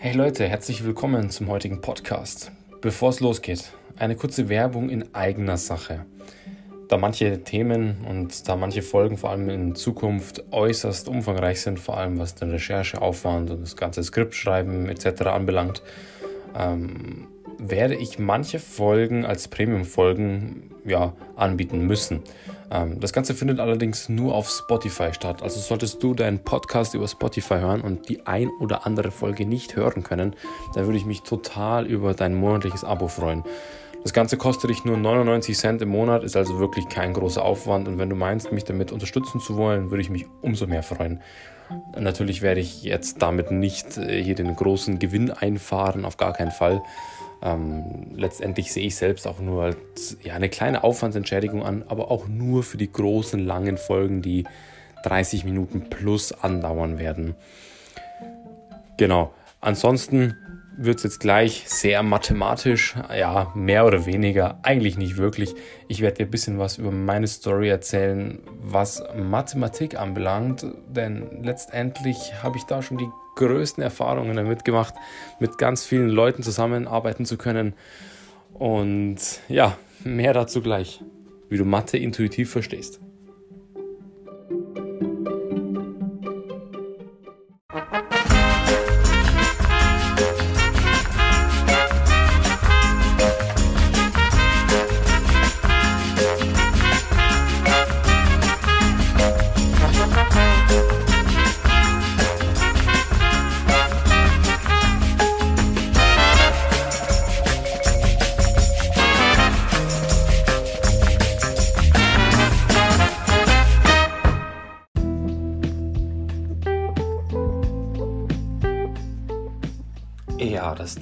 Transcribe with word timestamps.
Hey 0.00 0.14
Leute, 0.14 0.46
herzlich 0.48 0.84
willkommen 0.84 1.28
zum 1.28 1.48
heutigen 1.48 1.80
Podcast. 1.80 2.52
Bevor 2.80 3.08
es 3.08 3.18
losgeht, 3.18 3.72
eine 3.98 4.14
kurze 4.14 4.48
Werbung 4.48 4.90
in 4.90 5.12
eigener 5.12 5.56
Sache. 5.56 6.06
Da 6.86 6.98
manche 6.98 7.42
Themen 7.42 8.06
und 8.08 8.48
da 8.48 8.54
manche 8.54 8.82
Folgen 8.82 9.16
vor 9.16 9.30
allem 9.30 9.50
in 9.50 9.74
Zukunft 9.74 10.44
äußerst 10.52 11.08
umfangreich 11.08 11.60
sind, 11.62 11.80
vor 11.80 11.96
allem 11.96 12.16
was 12.20 12.36
den 12.36 12.52
Rechercheaufwand 12.52 13.50
und 13.50 13.60
das 13.60 13.74
ganze 13.74 14.04
Skriptschreiben 14.04 14.88
etc. 14.88 15.22
anbelangt, 15.22 15.82
ähm, 16.56 17.26
werde 17.58 17.96
ich 17.96 18.20
manche 18.20 18.60
Folgen 18.60 19.26
als 19.26 19.48
Premium-Folgen 19.48 20.70
ja, 20.84 21.12
anbieten 21.34 21.80
müssen. 21.88 22.22
Ähm, 22.70 23.00
das 23.00 23.12
Ganze 23.12 23.34
findet 23.34 23.60
allerdings 23.60 24.08
nur 24.08 24.34
auf 24.34 24.48
Spotify 24.48 25.12
statt. 25.12 25.42
Also 25.42 25.60
solltest 25.60 26.02
du 26.02 26.14
deinen 26.14 26.40
Podcast 26.40 26.94
über 26.94 27.08
Spotify 27.08 27.54
hören 27.54 27.80
und 27.80 28.08
die 28.08 28.26
ein 28.26 28.48
oder 28.60 28.86
andere 28.86 29.10
Folge 29.10 29.46
nicht 29.46 29.76
hören 29.76 30.02
können, 30.02 30.34
dann 30.74 30.86
würde 30.86 30.98
ich 30.98 31.06
mich 31.06 31.22
total 31.22 31.86
über 31.86 32.14
dein 32.14 32.34
monatliches 32.34 32.84
Abo 32.84 33.08
freuen. 33.08 33.44
Das 34.02 34.12
Ganze 34.12 34.36
kostet 34.36 34.70
dich 34.70 34.84
nur 34.84 34.96
99 34.96 35.58
Cent 35.58 35.82
im 35.82 35.88
Monat, 35.88 36.22
ist 36.22 36.36
also 36.36 36.58
wirklich 36.60 36.88
kein 36.88 37.12
großer 37.12 37.44
Aufwand. 37.44 37.88
Und 37.88 37.98
wenn 37.98 38.08
du 38.08 38.16
meinst, 38.16 38.52
mich 38.52 38.64
damit 38.64 38.92
unterstützen 38.92 39.40
zu 39.40 39.56
wollen, 39.56 39.90
würde 39.90 40.02
ich 40.02 40.10
mich 40.10 40.26
umso 40.40 40.66
mehr 40.66 40.82
freuen. 40.82 41.20
Natürlich 41.98 42.40
werde 42.40 42.60
ich 42.60 42.82
jetzt 42.82 43.20
damit 43.20 43.50
nicht 43.50 43.98
äh, 43.98 44.22
hier 44.22 44.34
den 44.34 44.54
großen 44.54 44.98
Gewinn 44.98 45.30
einfahren, 45.30 46.04
auf 46.04 46.16
gar 46.16 46.32
keinen 46.32 46.50
Fall. 46.52 46.82
Ähm, 47.42 48.06
letztendlich 48.14 48.72
sehe 48.72 48.86
ich 48.86 48.96
selbst 48.96 49.26
auch 49.26 49.40
nur 49.40 49.62
als 49.64 50.16
ja, 50.22 50.34
eine 50.34 50.48
kleine 50.48 50.82
Aufwandsentschädigung 50.82 51.62
an, 51.64 51.84
aber 51.86 52.10
auch 52.10 52.26
nur 52.26 52.62
für 52.62 52.78
die 52.78 52.90
großen, 52.90 53.44
langen 53.44 53.76
Folgen, 53.76 54.22
die 54.22 54.44
30 55.04 55.44
Minuten 55.44 55.88
plus 55.88 56.32
andauern 56.32 56.98
werden. 56.98 57.34
Genau. 58.96 59.32
Ansonsten 59.60 60.36
wird 60.76 60.98
es 60.98 61.04
jetzt 61.04 61.20
gleich 61.20 61.64
sehr 61.66 62.04
mathematisch, 62.04 62.94
ja, 63.16 63.50
mehr 63.54 63.84
oder 63.84 64.06
weniger, 64.06 64.60
eigentlich 64.62 64.96
nicht 64.96 65.16
wirklich. 65.16 65.54
Ich 65.88 66.00
werde 66.00 66.18
dir 66.18 66.26
ein 66.26 66.30
bisschen 66.30 66.58
was 66.58 66.78
über 66.78 66.92
meine 66.92 67.26
Story 67.26 67.68
erzählen, 67.68 68.38
was 68.60 69.02
Mathematik 69.16 69.98
anbelangt, 69.98 70.64
denn 70.88 71.42
letztendlich 71.42 72.16
habe 72.42 72.58
ich 72.58 72.64
da 72.64 72.80
schon 72.80 72.98
die 72.98 73.08
größten 73.38 73.82
Erfahrungen 73.82 74.36
damit 74.36 74.64
gemacht, 74.66 74.94
mit 75.40 75.56
ganz 75.56 75.84
vielen 75.84 76.10
Leuten 76.10 76.42
zusammenarbeiten 76.42 77.24
zu 77.24 77.38
können. 77.38 77.74
Und 78.52 79.18
ja, 79.48 79.78
mehr 80.04 80.34
dazu 80.34 80.60
gleich, 80.60 81.02
wie 81.48 81.56
du 81.56 81.64
Mathe 81.64 81.96
intuitiv 81.96 82.50
verstehst. 82.50 83.00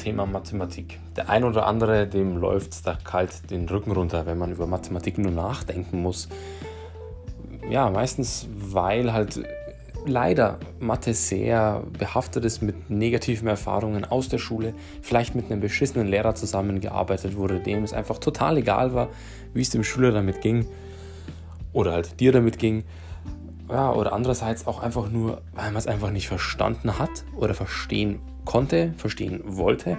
Thema 0.06 0.24
Mathematik. 0.24 1.00
Der 1.16 1.28
ein 1.28 1.42
oder 1.42 1.66
andere, 1.66 2.06
dem 2.06 2.36
läuft 2.36 2.86
da 2.86 2.94
kalt 2.94 3.50
den 3.50 3.68
Rücken 3.68 3.90
runter, 3.90 4.24
wenn 4.24 4.38
man 4.38 4.52
über 4.52 4.68
Mathematik 4.68 5.18
nur 5.18 5.32
nachdenken 5.32 6.00
muss. 6.00 6.28
Ja, 7.68 7.90
meistens, 7.90 8.46
weil 8.54 9.12
halt 9.12 9.42
leider 10.06 10.60
Mathe 10.78 11.12
sehr 11.12 11.82
behaftet 11.98 12.44
ist 12.44 12.62
mit 12.62 12.88
negativen 12.88 13.48
Erfahrungen 13.48 14.04
aus 14.04 14.28
der 14.28 14.38
Schule, 14.38 14.74
vielleicht 15.02 15.34
mit 15.34 15.50
einem 15.50 15.60
beschissenen 15.60 16.06
Lehrer 16.06 16.36
zusammengearbeitet 16.36 17.34
wurde, 17.34 17.58
dem 17.58 17.82
es 17.82 17.92
einfach 17.92 18.18
total 18.18 18.58
egal 18.58 18.94
war, 18.94 19.08
wie 19.54 19.62
es 19.62 19.70
dem 19.70 19.82
Schüler 19.82 20.12
damit 20.12 20.40
ging 20.40 20.66
oder 21.72 21.90
halt 21.94 22.20
dir 22.20 22.30
damit 22.30 22.60
ging. 22.60 22.84
Ja, 23.68 23.92
oder 23.92 24.12
andererseits 24.12 24.68
auch 24.68 24.84
einfach 24.84 25.10
nur, 25.10 25.42
weil 25.52 25.72
man 25.72 25.78
es 25.78 25.88
einfach 25.88 26.12
nicht 26.12 26.28
verstanden 26.28 26.96
hat 26.96 27.24
oder 27.34 27.54
verstehen 27.54 28.20
konnte, 28.46 28.94
verstehen 28.96 29.42
wollte. 29.44 29.98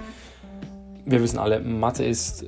Wir 1.06 1.22
wissen 1.22 1.38
alle, 1.38 1.60
Mathe 1.60 2.04
ist 2.04 2.46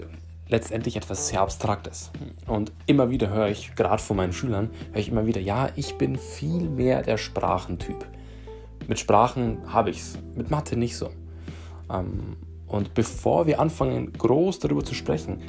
letztendlich 0.48 0.96
etwas 0.96 1.28
sehr 1.28 1.42
Abstraktes. 1.42 2.10
Und 2.48 2.72
immer 2.88 3.12
wieder 3.12 3.30
höre 3.30 3.50
ich, 3.50 3.76
gerade 3.76 4.02
von 4.02 4.18
meinen 4.18 4.34
Schülern, 4.34 4.72
höre 4.92 5.00
ich 5.00 5.10
immer 5.10 5.28
wieder, 5.28 5.40
ja, 5.40 5.70
ich 5.76 5.96
bin 6.00 6.18
viel 6.18 6.68
mehr 6.68 7.04
der 7.04 7.18
Sprachentyp. 7.18 8.06
Mit 8.88 8.98
Sprachen 8.98 9.60
habe 9.72 9.92
ich 9.92 10.00
es, 10.00 10.18
mit 10.36 10.50
Mathe 10.50 10.76
nicht 10.76 10.98
so. 10.98 11.12
Ähm, 11.92 12.38
und 12.68 12.96
bevor 12.96 13.46
wir 13.46 13.60
anfangen, 13.60 14.14
groß 14.14 14.60
darüber 14.60 14.84
zu 14.84 14.96
sprechen, 14.96 15.42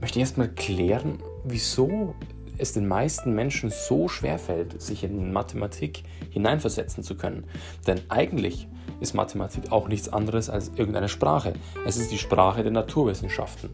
möchte 0.00 0.18
ich 0.18 0.22
erstmal 0.22 0.48
klären, 0.48 1.18
wieso 1.44 2.14
es 2.58 2.72
den 2.72 2.88
meisten 2.88 3.34
Menschen 3.34 3.70
so 3.70 4.08
schwer 4.08 4.38
fällt, 4.38 4.80
sich 4.80 5.04
in 5.04 5.32
Mathematik 5.32 6.02
hineinversetzen 6.30 7.02
zu 7.02 7.16
können. 7.16 7.44
Denn 7.86 8.00
eigentlich 8.08 8.68
ist 9.00 9.14
Mathematik 9.14 9.72
auch 9.72 9.88
nichts 9.88 10.08
anderes 10.08 10.48
als 10.48 10.70
irgendeine 10.76 11.08
Sprache. 11.08 11.54
Es 11.84 11.96
ist 11.96 12.10
die 12.10 12.18
Sprache 12.18 12.62
der 12.62 12.72
Naturwissenschaften. 12.72 13.70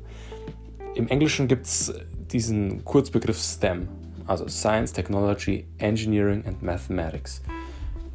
Im 0.94 1.08
Englischen 1.08 1.48
gibt 1.48 1.66
es 1.66 1.94
diesen 2.30 2.84
Kurzbegriff 2.84 3.38
STEM, 3.38 3.88
also 4.26 4.48
Science, 4.48 4.92
Technology, 4.92 5.66
Engineering 5.78 6.44
and 6.46 6.62
Mathematics. 6.62 7.42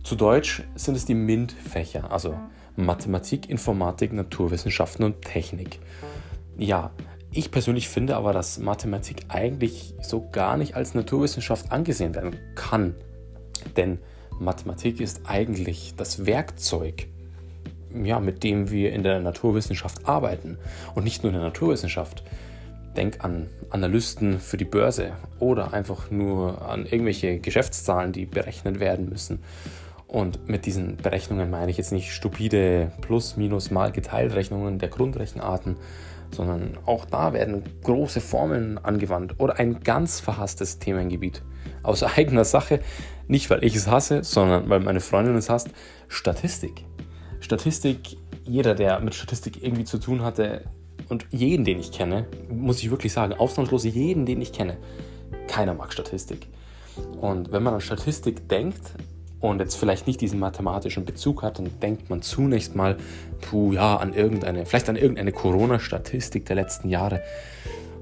Zu 0.04 0.16
Deutsch 0.16 0.64
sind 0.76 0.96
es 0.96 1.06
die 1.06 1.16
MINT-Fächer, 1.16 2.12
also 2.12 2.36
Mathematik, 2.76 3.50
Informatik, 3.50 4.14
Naturwissenschaften 4.14 5.04
und 5.04 5.22
Technik. 5.22 5.80
Ja, 6.58 6.92
ich 7.38 7.52
persönlich 7.52 7.88
finde 7.88 8.16
aber, 8.16 8.34
dass 8.34 8.58
Mathematik 8.58 9.26
eigentlich 9.30 9.94
so 10.02 10.28
gar 10.32 10.58
nicht 10.58 10.76
als 10.76 10.96
Naturwissenschaft 10.96 11.72
angesehen 11.72 12.16
werden 12.16 12.36
kann. 12.56 12.96
Denn 13.76 14.00
Mathematik 14.40 15.00
ist 15.00 15.22
eigentlich 15.26 15.94
das 15.96 16.26
Werkzeug, 16.26 17.08
ja, 17.94 18.20
mit 18.20 18.44
dem 18.44 18.72
wir 18.72 18.92
in 18.92 19.04
der 19.04 19.20
Naturwissenschaft 19.20 20.08
arbeiten. 20.08 20.58
Und 20.96 21.04
nicht 21.04 21.24
nur 21.24 21.32
in 21.32 21.38
der 21.38 21.48
Naturwissenschaft. 21.48 22.24
Denk 22.96 23.24
an 23.24 23.48
Analysten 23.70 24.40
für 24.40 24.58
die 24.58 24.66
Börse 24.66 25.12
oder 25.40 25.74
einfach 25.74 26.10
nur 26.10 26.64
an 26.68 26.88
irgendwelche 26.88 27.38
Geschäftszahlen, 27.38 28.14
die 28.14 28.26
berechnet 28.26 28.80
werden 28.80 29.10
müssen. 29.10 29.44
Und 30.08 30.50
mit 30.50 30.66
diesen 30.66 30.98
Berechnungen 30.98 31.52
meine 31.52 31.70
ich 31.70 31.78
jetzt 31.78 31.92
nicht 31.92 32.12
stupide 32.14 32.92
Plus, 33.02 33.38
Minus, 33.38 33.70
Mal, 33.70 33.92
Geteilt-Rechnungen 33.92 34.80
der 34.80 34.90
Grundrechenarten, 34.90 35.76
sondern 36.32 36.78
auch 36.86 37.06
da 37.06 37.34
werden 37.34 37.64
große 37.84 38.22
Formeln 38.22 38.78
angewandt 38.78 39.36
oder 39.40 39.58
ein 39.60 39.82
ganz 39.82 40.20
verhasstes 40.20 40.80
Themengebiet. 40.80 41.44
Aus 41.84 42.04
eigener 42.18 42.46
Sache, 42.46 42.80
nicht 43.28 43.50
weil 43.50 43.64
ich 43.64 43.76
es 43.76 43.88
hasse, 43.88 44.24
sondern 44.24 44.70
weil 44.70 44.80
meine 44.80 45.00
Freundin 45.00 45.36
es 45.36 45.50
hasst, 45.50 45.70
Statistik. 46.08 46.86
Statistik, 47.40 48.18
jeder, 48.44 48.76
der 48.76 49.00
mit 49.00 49.16
Statistik 49.16 49.64
irgendwie 49.64 49.84
zu 49.84 49.98
tun 49.98 50.24
hatte 50.24 50.64
und 51.10 51.26
jeden, 51.30 51.66
den 51.66 51.80
ich 51.80 51.92
kenne, 51.92 52.28
muss 52.50 52.80
ich 52.80 52.92
wirklich 52.92 53.14
sagen, 53.14 53.34
ausnahmslos 53.34 53.84
jeden, 53.84 54.26
den 54.26 54.42
ich 54.42 54.52
kenne, 54.52 54.78
keiner 55.48 55.74
mag 55.74 55.94
Statistik. 55.94 56.48
Und 57.22 57.52
wenn 57.52 57.64
man 57.64 57.76
an 57.76 57.82
Statistik 57.82 58.50
denkt, 58.50 58.94
und 59.40 59.60
jetzt 59.60 59.76
vielleicht 59.76 60.08
nicht 60.08 60.22
diesen 60.22 60.40
mathematischen 60.40 61.06
Bezug 61.06 61.44
hat, 61.44 61.60
dann 61.60 61.70
denkt 61.82 62.10
man 62.10 62.22
zunächst 62.22 62.76
mal, 62.76 62.98
puh, 63.42 63.74
ja, 63.74 63.98
an 63.98 64.14
irgendeine, 64.14 64.66
vielleicht 64.66 64.90
an 64.90 64.96
irgendeine 64.96 65.32
Corona-Statistik 65.32 66.46
der 66.46 66.56
letzten 66.56 66.90
Jahre 66.90 67.22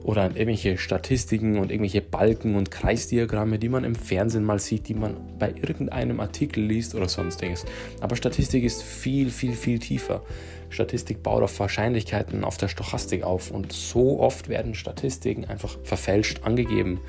oder 0.06 0.22
an 0.22 0.36
irgendwelche 0.36 0.78
Statistiken 0.78 1.58
und 1.58 1.72
irgendwelche 1.72 2.02
Balken 2.02 2.56
und 2.56 2.70
Kreisdiagramme, 2.70 3.58
die 3.58 3.70
man 3.70 3.84
im 3.84 3.96
Fernsehen 3.96 4.44
mal 4.44 4.60
sieht, 4.60 4.88
die 4.88 4.94
man 4.94 5.16
bei 5.40 5.50
irgendeinem 5.50 6.20
Artikel 6.20 6.64
liest 6.64 6.94
oder 6.94 7.10
sonstiges. 7.10 7.66
Aber 8.02 8.16
Statistik 8.16 8.64
ist 8.64 8.84
viel, 8.84 9.32
viel, 9.32 9.54
viel 9.54 9.80
tiefer. 9.80 10.22
Statistik 10.70 11.24
baut 11.24 11.42
auf 11.42 11.60
Wahrscheinlichkeiten, 11.60 12.44
auf 12.44 12.58
der 12.58 12.68
Stochastik 12.68 13.24
auf 13.24 13.50
und 13.50 13.74
so 13.74 14.20
oft 14.20 14.48
werden 14.48 14.76
Statistiken 14.76 15.46
einfach 15.46 15.76
verfälscht 15.84 16.44
angegeben. 16.44 17.00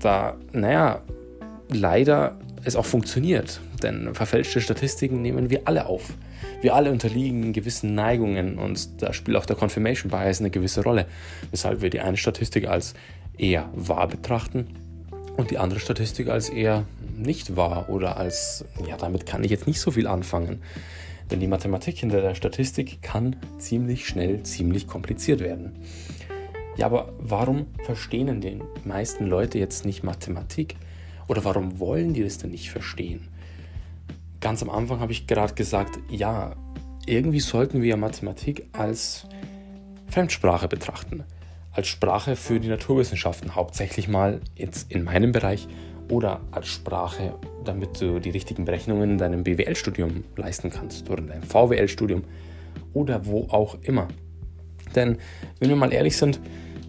Da, 0.00 0.36
naja, 0.52 1.02
leider 1.68 2.38
es 2.64 2.76
auch 2.76 2.86
funktioniert. 2.86 3.60
Denn 3.82 4.14
verfälschte 4.14 4.60
Statistiken 4.60 5.22
nehmen 5.22 5.50
wir 5.50 5.62
alle 5.66 5.86
auf. 5.86 6.14
Wir 6.60 6.74
alle 6.74 6.90
unterliegen 6.90 7.52
gewissen 7.52 7.94
Neigungen 7.94 8.58
und 8.58 9.02
da 9.02 9.12
spielt 9.12 9.36
auch 9.36 9.46
der 9.46 9.56
Confirmation 9.56 10.10
Bias 10.10 10.40
eine 10.40 10.50
gewisse 10.50 10.82
Rolle, 10.82 11.06
weshalb 11.50 11.82
wir 11.82 11.90
die 11.90 12.00
eine 12.00 12.16
Statistik 12.16 12.66
als 12.66 12.94
eher 13.36 13.68
wahr 13.74 14.08
betrachten 14.08 14.68
und 15.36 15.50
die 15.50 15.58
andere 15.58 15.80
Statistik 15.80 16.28
als 16.28 16.48
eher 16.48 16.84
nicht 17.16 17.56
wahr 17.56 17.88
oder 17.88 18.16
als, 18.16 18.64
ja, 18.88 18.96
damit 18.96 19.26
kann 19.26 19.44
ich 19.44 19.50
jetzt 19.50 19.66
nicht 19.66 19.80
so 19.80 19.90
viel 19.90 20.06
anfangen. 20.06 20.62
Denn 21.30 21.40
die 21.40 21.46
Mathematik 21.46 21.98
hinter 21.98 22.20
der 22.20 22.34
Statistik 22.34 23.02
kann 23.02 23.36
ziemlich 23.58 24.06
schnell 24.06 24.42
ziemlich 24.42 24.86
kompliziert 24.86 25.40
werden. 25.40 25.72
Ja, 26.76 26.86
aber 26.86 27.12
warum 27.18 27.66
verstehen 27.84 28.26
denn 28.26 28.40
die 28.40 28.60
meisten 28.84 29.26
Leute 29.26 29.58
jetzt 29.58 29.86
nicht 29.86 30.02
Mathematik? 30.02 30.76
Oder 31.28 31.44
warum 31.44 31.78
wollen 31.78 32.14
die 32.14 32.22
das 32.22 32.38
denn 32.38 32.50
nicht 32.50 32.70
verstehen? 32.70 33.28
Ganz 34.40 34.62
am 34.62 34.70
Anfang 34.70 35.00
habe 35.00 35.12
ich 35.12 35.26
gerade 35.26 35.54
gesagt, 35.54 35.98
ja, 36.10 36.54
irgendwie 37.06 37.40
sollten 37.40 37.82
wir 37.82 37.96
Mathematik 37.96 38.66
als 38.72 39.26
Fremdsprache 40.08 40.68
betrachten. 40.68 41.24
Als 41.72 41.88
Sprache 41.88 42.36
für 42.36 42.60
die 42.60 42.68
Naturwissenschaften, 42.68 43.54
hauptsächlich 43.54 44.06
mal 44.06 44.40
jetzt 44.54 44.90
in 44.92 45.04
meinem 45.04 45.32
Bereich 45.32 45.66
oder 46.10 46.40
als 46.50 46.68
Sprache, 46.68 47.34
damit 47.64 48.00
du 48.00 48.20
die 48.20 48.30
richtigen 48.30 48.64
Berechnungen 48.64 49.12
in 49.12 49.18
deinem 49.18 49.42
BWL-Studium 49.42 50.24
leisten 50.36 50.70
kannst 50.70 51.10
oder 51.10 51.22
in 51.22 51.28
deinem 51.28 51.42
VWL-Studium 51.42 52.24
oder 52.92 53.26
wo 53.26 53.48
auch 53.48 53.76
immer. 53.82 54.08
Denn 54.94 55.18
wenn 55.58 55.68
wir 55.68 55.76
mal 55.76 55.92
ehrlich 55.92 56.16
sind, 56.16 56.40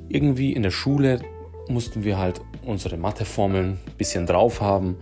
irgendwie 0.08 0.54
in 0.54 0.64
der 0.64 0.72
Schule 0.72 1.22
mussten 1.68 2.04
wir 2.04 2.18
halt 2.18 2.42
unsere 2.64 2.98
Matheformeln 2.98 3.80
ein 3.86 3.98
bisschen 3.98 4.26
drauf 4.26 4.62
haben 4.62 4.98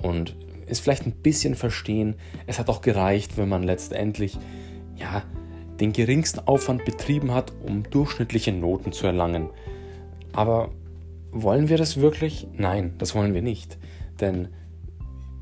und 0.00 0.36
es 0.66 0.80
vielleicht 0.80 1.06
ein 1.06 1.12
bisschen 1.12 1.54
verstehen. 1.54 2.14
Es 2.46 2.58
hat 2.58 2.68
auch 2.68 2.80
gereicht, 2.80 3.36
wenn 3.36 3.48
man 3.48 3.62
letztendlich 3.62 4.38
ja, 4.96 5.22
den 5.80 5.92
geringsten 5.92 6.40
Aufwand 6.46 6.84
betrieben 6.84 7.32
hat, 7.32 7.52
um 7.66 7.82
durchschnittliche 7.82 8.52
Noten 8.52 8.92
zu 8.92 9.06
erlangen. 9.06 9.50
Aber 10.32 10.70
wollen 11.30 11.68
wir 11.68 11.76
das 11.76 12.00
wirklich? 12.00 12.46
Nein, 12.54 12.94
das 12.98 13.14
wollen 13.14 13.34
wir 13.34 13.42
nicht. 13.42 13.78
Denn, 14.20 14.48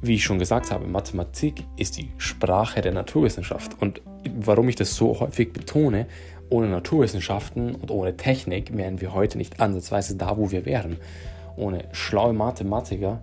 wie 0.00 0.14
ich 0.14 0.24
schon 0.24 0.38
gesagt 0.38 0.70
habe, 0.70 0.86
Mathematik 0.86 1.64
ist 1.76 1.98
die 1.98 2.10
Sprache 2.18 2.80
der 2.80 2.92
Naturwissenschaft. 2.92 3.80
Und 3.80 4.00
warum 4.38 4.68
ich 4.68 4.76
das 4.76 4.94
so 4.94 5.20
häufig 5.20 5.52
betone, 5.52 6.06
ohne 6.50 6.68
Naturwissenschaften 6.68 7.74
und 7.74 7.90
ohne 7.90 8.16
Technik 8.16 8.76
wären 8.76 9.00
wir 9.00 9.14
heute 9.14 9.38
nicht 9.38 9.60
ansatzweise 9.60 10.16
da, 10.16 10.36
wo 10.36 10.50
wir 10.50 10.66
wären. 10.66 10.96
Ohne 11.56 11.84
schlaue 11.92 12.32
Mathematiker 12.32 13.20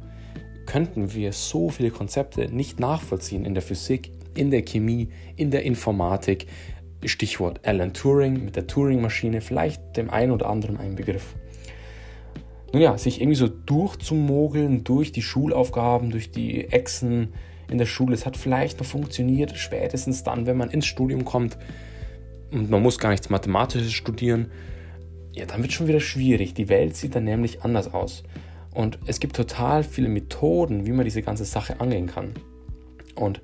könnten 0.66 1.14
wir 1.14 1.34
so 1.34 1.70
viele 1.70 1.92
Konzepte 1.92 2.50
nicht 2.50 2.80
nachvollziehen 2.80 3.46
in 3.46 3.54
der 3.54 3.64
Physik, 3.64 4.12
in 4.36 4.52
der 4.52 4.64
Chemie, 4.64 5.10
in 5.36 5.52
der 5.52 5.64
Informatik. 5.64 6.48
Stichwort 7.06 7.60
Alan 7.64 7.94
Turing 7.94 8.44
mit 8.44 8.56
der 8.56 8.66
Turing-Maschine, 8.66 9.42
vielleicht 9.42 9.98
dem 9.98 10.10
einen 10.10 10.32
oder 10.32 10.50
anderen 10.50 10.78
ein 10.78 10.96
Begriff. 10.96 11.36
Nun 12.74 12.82
ja, 12.82 12.98
sich 12.98 13.22
irgendwie 13.22 13.38
so 13.38 13.48
durchzumogeln 13.48 14.84
durch 14.84 15.12
die 15.12 15.22
Schulaufgaben, 15.22 16.10
durch 16.10 16.32
die 16.32 16.66
Echsen 16.72 17.34
in 17.70 17.78
der 17.78 17.86
Schule, 17.86 18.14
es 18.14 18.26
hat 18.26 18.36
vielleicht 18.36 18.80
noch 18.80 18.88
funktioniert, 18.88 19.56
spätestens 19.58 20.24
dann, 20.24 20.46
wenn 20.46 20.58
man 20.58 20.70
ins 20.70 20.86
Studium 20.86 21.24
kommt, 21.24 21.58
und 22.52 22.70
man 22.70 22.82
muss 22.82 23.00
gar 23.00 23.12
nichts 23.12 23.30
Mathematisches 23.30 23.94
studieren, 23.94 24.52
ja, 25.34 25.46
dann 25.46 25.62
wird 25.62 25.70
es 25.70 25.76
schon 25.76 25.88
wieder 25.88 26.00
schwierig. 26.00 26.54
Die 26.54 26.70
Welt 26.70 26.96
sieht 26.96 27.16
dann 27.16 27.26
nämlich 27.26 27.62
anders 27.62 27.94
aus. 27.94 28.24
Und 28.74 29.00
es 29.06 29.20
gibt 29.20 29.36
total 29.36 29.84
viele 29.84 30.10
Methoden, 30.10 30.86
wie 30.86 30.92
man 30.92 31.06
diese 31.06 31.22
ganze 31.22 31.46
Sache 31.46 31.80
angehen 31.80 32.08
kann. 32.08 32.34
Und 33.16 33.42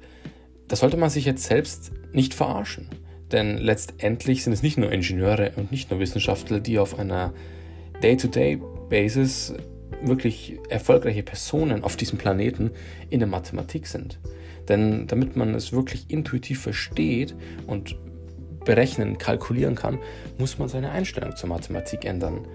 da 0.68 0.76
sollte 0.76 0.98
man 0.98 1.10
sich 1.10 1.26
jetzt 1.26 1.44
selbst 1.44 1.92
nicht 2.12 2.34
verarschen. 2.34 2.90
Denn 3.32 3.58
letztendlich 3.58 4.44
sind 4.44 4.54
es 4.54 4.64
nicht 4.64 4.78
nur 4.78 4.92
Ingenieure 4.92 5.54
und 5.56 5.72
nicht 5.72 5.90
nur 5.90 6.00
Wissenschaftler, 6.00 6.60
die 6.60 6.80
auf 6.80 7.00
einer 7.00 7.34
Day-to-Day-Basis 8.02 9.54
wirklich 10.04 10.60
erfolgreiche 10.70 11.24
Personen 11.24 11.84
auf 11.84 11.96
diesem 11.96 12.18
Planeten 12.18 12.72
in 13.10 13.20
der 13.20 13.28
Mathematik 13.28 13.88
sind. 13.88 14.20
Denn 14.68 15.08
damit 15.08 15.36
man 15.36 15.56
es 15.56 15.74
wirklich 15.74 16.06
intuitiv 16.10 16.62
versteht 16.62 17.36
und 17.68 17.96
berechnen, 18.66 19.18
kalkulieren 19.18 19.76
kann, 19.76 20.00
muss 20.38 20.58
man 20.60 20.70
seine 20.70 20.92
Einstellung 20.92 21.36
zur 21.36 21.50
Mathematik 21.50 22.06
ändern. 22.06 22.48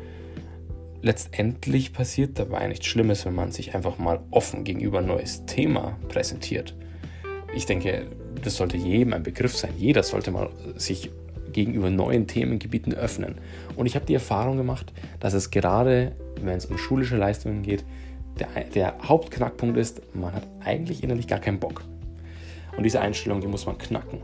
Letztendlich 1.00 1.92
passiert 1.92 2.38
dabei 2.38 2.66
nichts 2.66 2.86
Schlimmes, 2.86 3.24
wenn 3.24 3.34
man 3.34 3.52
sich 3.52 3.74
einfach 3.74 3.98
mal 3.98 4.20
offen 4.30 4.64
gegenüber 4.64 4.98
ein 4.98 5.06
neues 5.06 5.46
Thema 5.46 5.96
präsentiert. 6.08 6.74
Ich 7.54 7.66
denke, 7.66 8.06
das 8.42 8.56
sollte 8.56 8.76
jedem 8.76 9.12
ein 9.12 9.22
Begriff 9.22 9.56
sein. 9.56 9.72
Jeder 9.76 10.02
sollte 10.02 10.30
mal 10.30 10.50
sich 10.76 11.10
gegenüber 11.52 11.90
neuen 11.90 12.26
Themengebieten 12.26 12.94
öffnen. 12.94 13.36
Und 13.76 13.86
ich 13.86 13.94
habe 13.94 14.06
die 14.06 14.14
Erfahrung 14.14 14.56
gemacht, 14.56 14.92
dass 15.20 15.34
es 15.34 15.50
gerade, 15.50 16.12
wenn 16.40 16.56
es 16.56 16.66
um 16.66 16.78
schulische 16.78 17.16
Leistungen 17.16 17.62
geht, 17.62 17.84
der, 18.38 18.64
der 18.74 18.94
Hauptknackpunkt 19.02 19.76
ist, 19.76 20.02
man 20.14 20.32
hat 20.32 20.46
eigentlich 20.64 21.02
innerlich 21.02 21.26
gar 21.26 21.40
keinen 21.40 21.58
Bock. 21.58 21.84
Und 22.76 22.84
diese 22.84 23.00
Einstellung, 23.00 23.40
die 23.40 23.48
muss 23.48 23.66
man 23.66 23.78
knacken. 23.78 24.20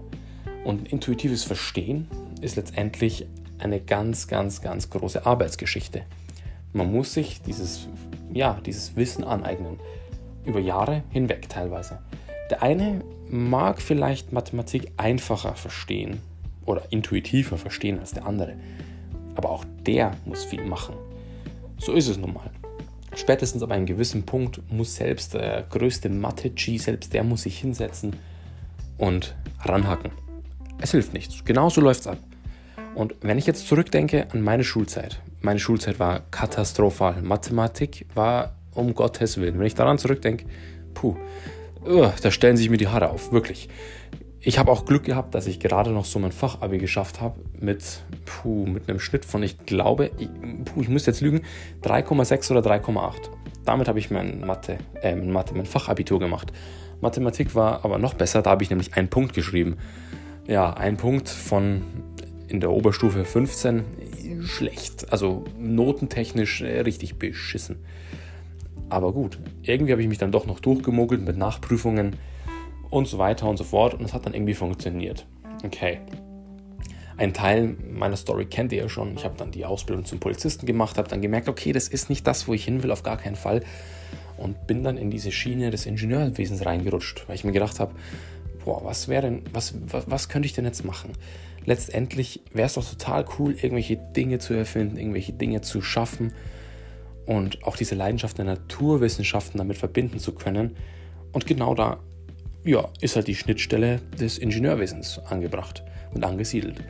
Und 0.64 0.90
intuitives 0.90 1.44
Verstehen 1.44 2.08
ist 2.40 2.56
letztendlich 2.56 3.26
eine 3.58 3.80
ganz, 3.80 4.26
ganz, 4.26 4.60
ganz 4.60 4.90
große 4.90 5.24
Arbeitsgeschichte. 5.24 6.02
Man 6.72 6.90
muss 6.90 7.12
sich 7.14 7.40
dieses, 7.42 7.88
ja, 8.32 8.60
dieses 8.64 8.96
Wissen 8.96 9.24
aneignen. 9.24 9.78
Über 10.44 10.60
Jahre 10.60 11.04
hinweg 11.10 11.48
teilweise. 11.48 12.00
Der 12.50 12.62
eine 12.62 13.02
mag 13.28 13.80
vielleicht 13.80 14.32
Mathematik 14.32 14.92
einfacher 14.96 15.54
verstehen 15.54 16.20
oder 16.66 16.82
intuitiver 16.90 17.56
verstehen 17.56 17.98
als 17.98 18.12
der 18.12 18.26
andere. 18.26 18.56
Aber 19.36 19.50
auch 19.50 19.64
der 19.86 20.12
muss 20.24 20.44
viel 20.44 20.64
machen. 20.64 20.94
So 21.78 21.92
ist 21.92 22.08
es 22.08 22.18
nun 22.18 22.34
mal. 22.34 22.50
Spätestens 23.14 23.62
ab 23.62 23.70
einem 23.70 23.86
gewissen 23.86 24.24
Punkt 24.24 24.60
muss 24.70 24.96
selbst 24.96 25.34
der 25.34 25.62
größte 25.70 26.08
Mathe-G, 26.08 26.78
selbst 26.78 27.12
der 27.12 27.24
muss 27.24 27.42
sich 27.42 27.58
hinsetzen 27.58 28.16
und 28.98 29.34
ranhacken. 29.60 30.10
Es 30.80 30.90
hilft 30.90 31.14
nichts. 31.14 31.44
Genauso 31.44 31.80
läuft 31.80 32.00
es 32.00 32.06
ab. 32.06 32.18
Und 32.94 33.14
wenn 33.22 33.38
ich 33.38 33.46
jetzt 33.46 33.66
zurückdenke 33.66 34.28
an 34.30 34.40
meine 34.42 34.64
Schulzeit, 34.64 35.20
meine 35.40 35.58
Schulzeit 35.58 35.98
war 35.98 36.20
katastrophal. 36.30 37.22
Mathematik 37.22 38.06
war 38.14 38.54
um 38.72 38.94
Gottes 38.94 39.38
Willen. 39.38 39.58
Wenn 39.58 39.66
ich 39.66 39.74
daran 39.74 39.98
zurückdenke, 39.98 40.46
puh, 40.94 41.16
uh, 41.86 42.08
da 42.22 42.30
stellen 42.30 42.56
sich 42.56 42.70
mir 42.70 42.76
die 42.76 42.88
Haare 42.88 43.10
auf, 43.10 43.32
wirklich. 43.32 43.68
Ich 44.40 44.58
habe 44.58 44.70
auch 44.70 44.84
Glück 44.84 45.04
gehabt, 45.04 45.34
dass 45.34 45.46
ich 45.46 45.58
gerade 45.58 45.90
noch 45.90 46.04
so 46.04 46.18
mein 46.18 46.32
Fachabi 46.32 46.78
geschafft 46.78 47.20
habe 47.20 47.40
mit, 47.58 47.82
puh, 48.26 48.66
mit 48.66 48.88
einem 48.88 49.00
Schnitt 49.00 49.24
von, 49.24 49.42
ich 49.42 49.58
glaube, 49.64 50.10
ich, 50.18 50.28
puh, 50.64 50.82
ich 50.82 50.88
muss 50.88 51.06
jetzt 51.06 51.20
lügen, 51.20 51.40
3,6 51.82 52.50
oder 52.50 52.60
3,8. 52.60 53.14
Damit 53.64 53.88
habe 53.88 53.98
ich 53.98 54.10
mein 54.10 54.40
Mathe, 54.40 54.78
äh, 55.02 55.14
Mathe, 55.14 55.54
mein 55.54 55.66
Fachabitur 55.66 56.18
gemacht. 56.18 56.52
Mathematik 57.00 57.54
war 57.54 57.84
aber 57.84 57.98
noch 57.98 58.14
besser, 58.14 58.42
da 58.42 58.50
habe 58.50 58.62
ich 58.62 58.70
nämlich 58.70 58.94
einen 58.94 59.08
Punkt 59.08 59.34
geschrieben 59.34 59.78
ja, 60.46 60.72
ein 60.74 60.96
Punkt 60.96 61.28
von 61.28 61.82
in 62.48 62.60
der 62.60 62.70
Oberstufe 62.70 63.24
15 63.24 63.84
schlecht. 64.44 65.10
Also 65.10 65.44
notentechnisch 65.58 66.60
äh, 66.60 66.80
richtig 66.80 67.18
beschissen. 67.18 67.76
Aber 68.90 69.12
gut, 69.12 69.38
irgendwie 69.62 69.92
habe 69.92 70.02
ich 70.02 70.08
mich 70.08 70.18
dann 70.18 70.32
doch 70.32 70.46
noch 70.46 70.60
durchgemogelt 70.60 71.24
mit 71.24 71.36
Nachprüfungen 71.36 72.16
und 72.90 73.08
so 73.08 73.18
weiter 73.18 73.48
und 73.48 73.56
so 73.56 73.64
fort 73.64 73.94
und 73.94 74.04
es 74.04 74.12
hat 74.12 74.26
dann 74.26 74.34
irgendwie 74.34 74.54
funktioniert. 74.54 75.26
Okay. 75.64 75.98
Ein 77.16 77.32
Teil 77.32 77.76
meiner 77.92 78.16
Story 78.16 78.44
kennt 78.46 78.72
ihr 78.72 78.82
ja 78.82 78.88
schon. 78.88 79.14
Ich 79.16 79.24
habe 79.24 79.36
dann 79.36 79.52
die 79.52 79.64
Ausbildung 79.64 80.04
zum 80.04 80.18
Polizisten 80.18 80.66
gemacht, 80.66 80.98
habe 80.98 81.08
dann 81.08 81.22
gemerkt, 81.22 81.48
okay, 81.48 81.72
das 81.72 81.88
ist 81.88 82.10
nicht 82.10 82.26
das, 82.26 82.48
wo 82.48 82.54
ich 82.54 82.64
hin 82.64 82.82
will, 82.82 82.90
auf 82.90 83.02
gar 83.02 83.16
keinen 83.16 83.36
Fall. 83.36 83.62
Und 84.36 84.66
bin 84.66 84.82
dann 84.82 84.96
in 84.96 85.10
diese 85.10 85.30
Schiene 85.30 85.70
des 85.70 85.86
Ingenieurwesens 85.86 86.66
reingerutscht, 86.66 87.28
weil 87.28 87.36
ich 87.36 87.44
mir 87.44 87.52
gedacht 87.52 87.78
habe, 87.78 87.94
boah, 88.64 88.84
was 88.84 89.08
wäre 89.08 89.22
denn, 89.22 89.42
was, 89.52 89.74
was, 89.86 90.10
was 90.10 90.28
könnte 90.28 90.46
ich 90.46 90.54
denn 90.54 90.64
jetzt 90.64 90.84
machen? 90.84 91.12
Letztendlich 91.66 92.40
wäre 92.52 92.66
es 92.66 92.74
doch 92.74 92.88
total 92.88 93.24
cool, 93.38 93.52
irgendwelche 93.52 93.96
Dinge 93.96 94.38
zu 94.38 94.54
erfinden, 94.54 94.96
irgendwelche 94.96 95.32
Dinge 95.32 95.60
zu 95.60 95.80
schaffen 95.80 96.32
und 97.26 97.64
auch 97.64 97.76
diese 97.76 97.94
Leidenschaft 97.94 98.38
der 98.38 98.44
Naturwissenschaften 98.44 99.58
damit 99.58 99.78
verbinden 99.78 100.18
zu 100.18 100.32
können. 100.32 100.76
Und 101.32 101.46
genau 101.46 101.74
da 101.74 102.00
ja, 102.64 102.88
ist 103.00 103.16
halt 103.16 103.28
die 103.28 103.34
Schnittstelle 103.34 104.00
des 104.18 104.38
Ingenieurwesens 104.38 105.20
angebracht 105.26 105.82
und 106.12 106.24
angesiedelt. 106.24 106.82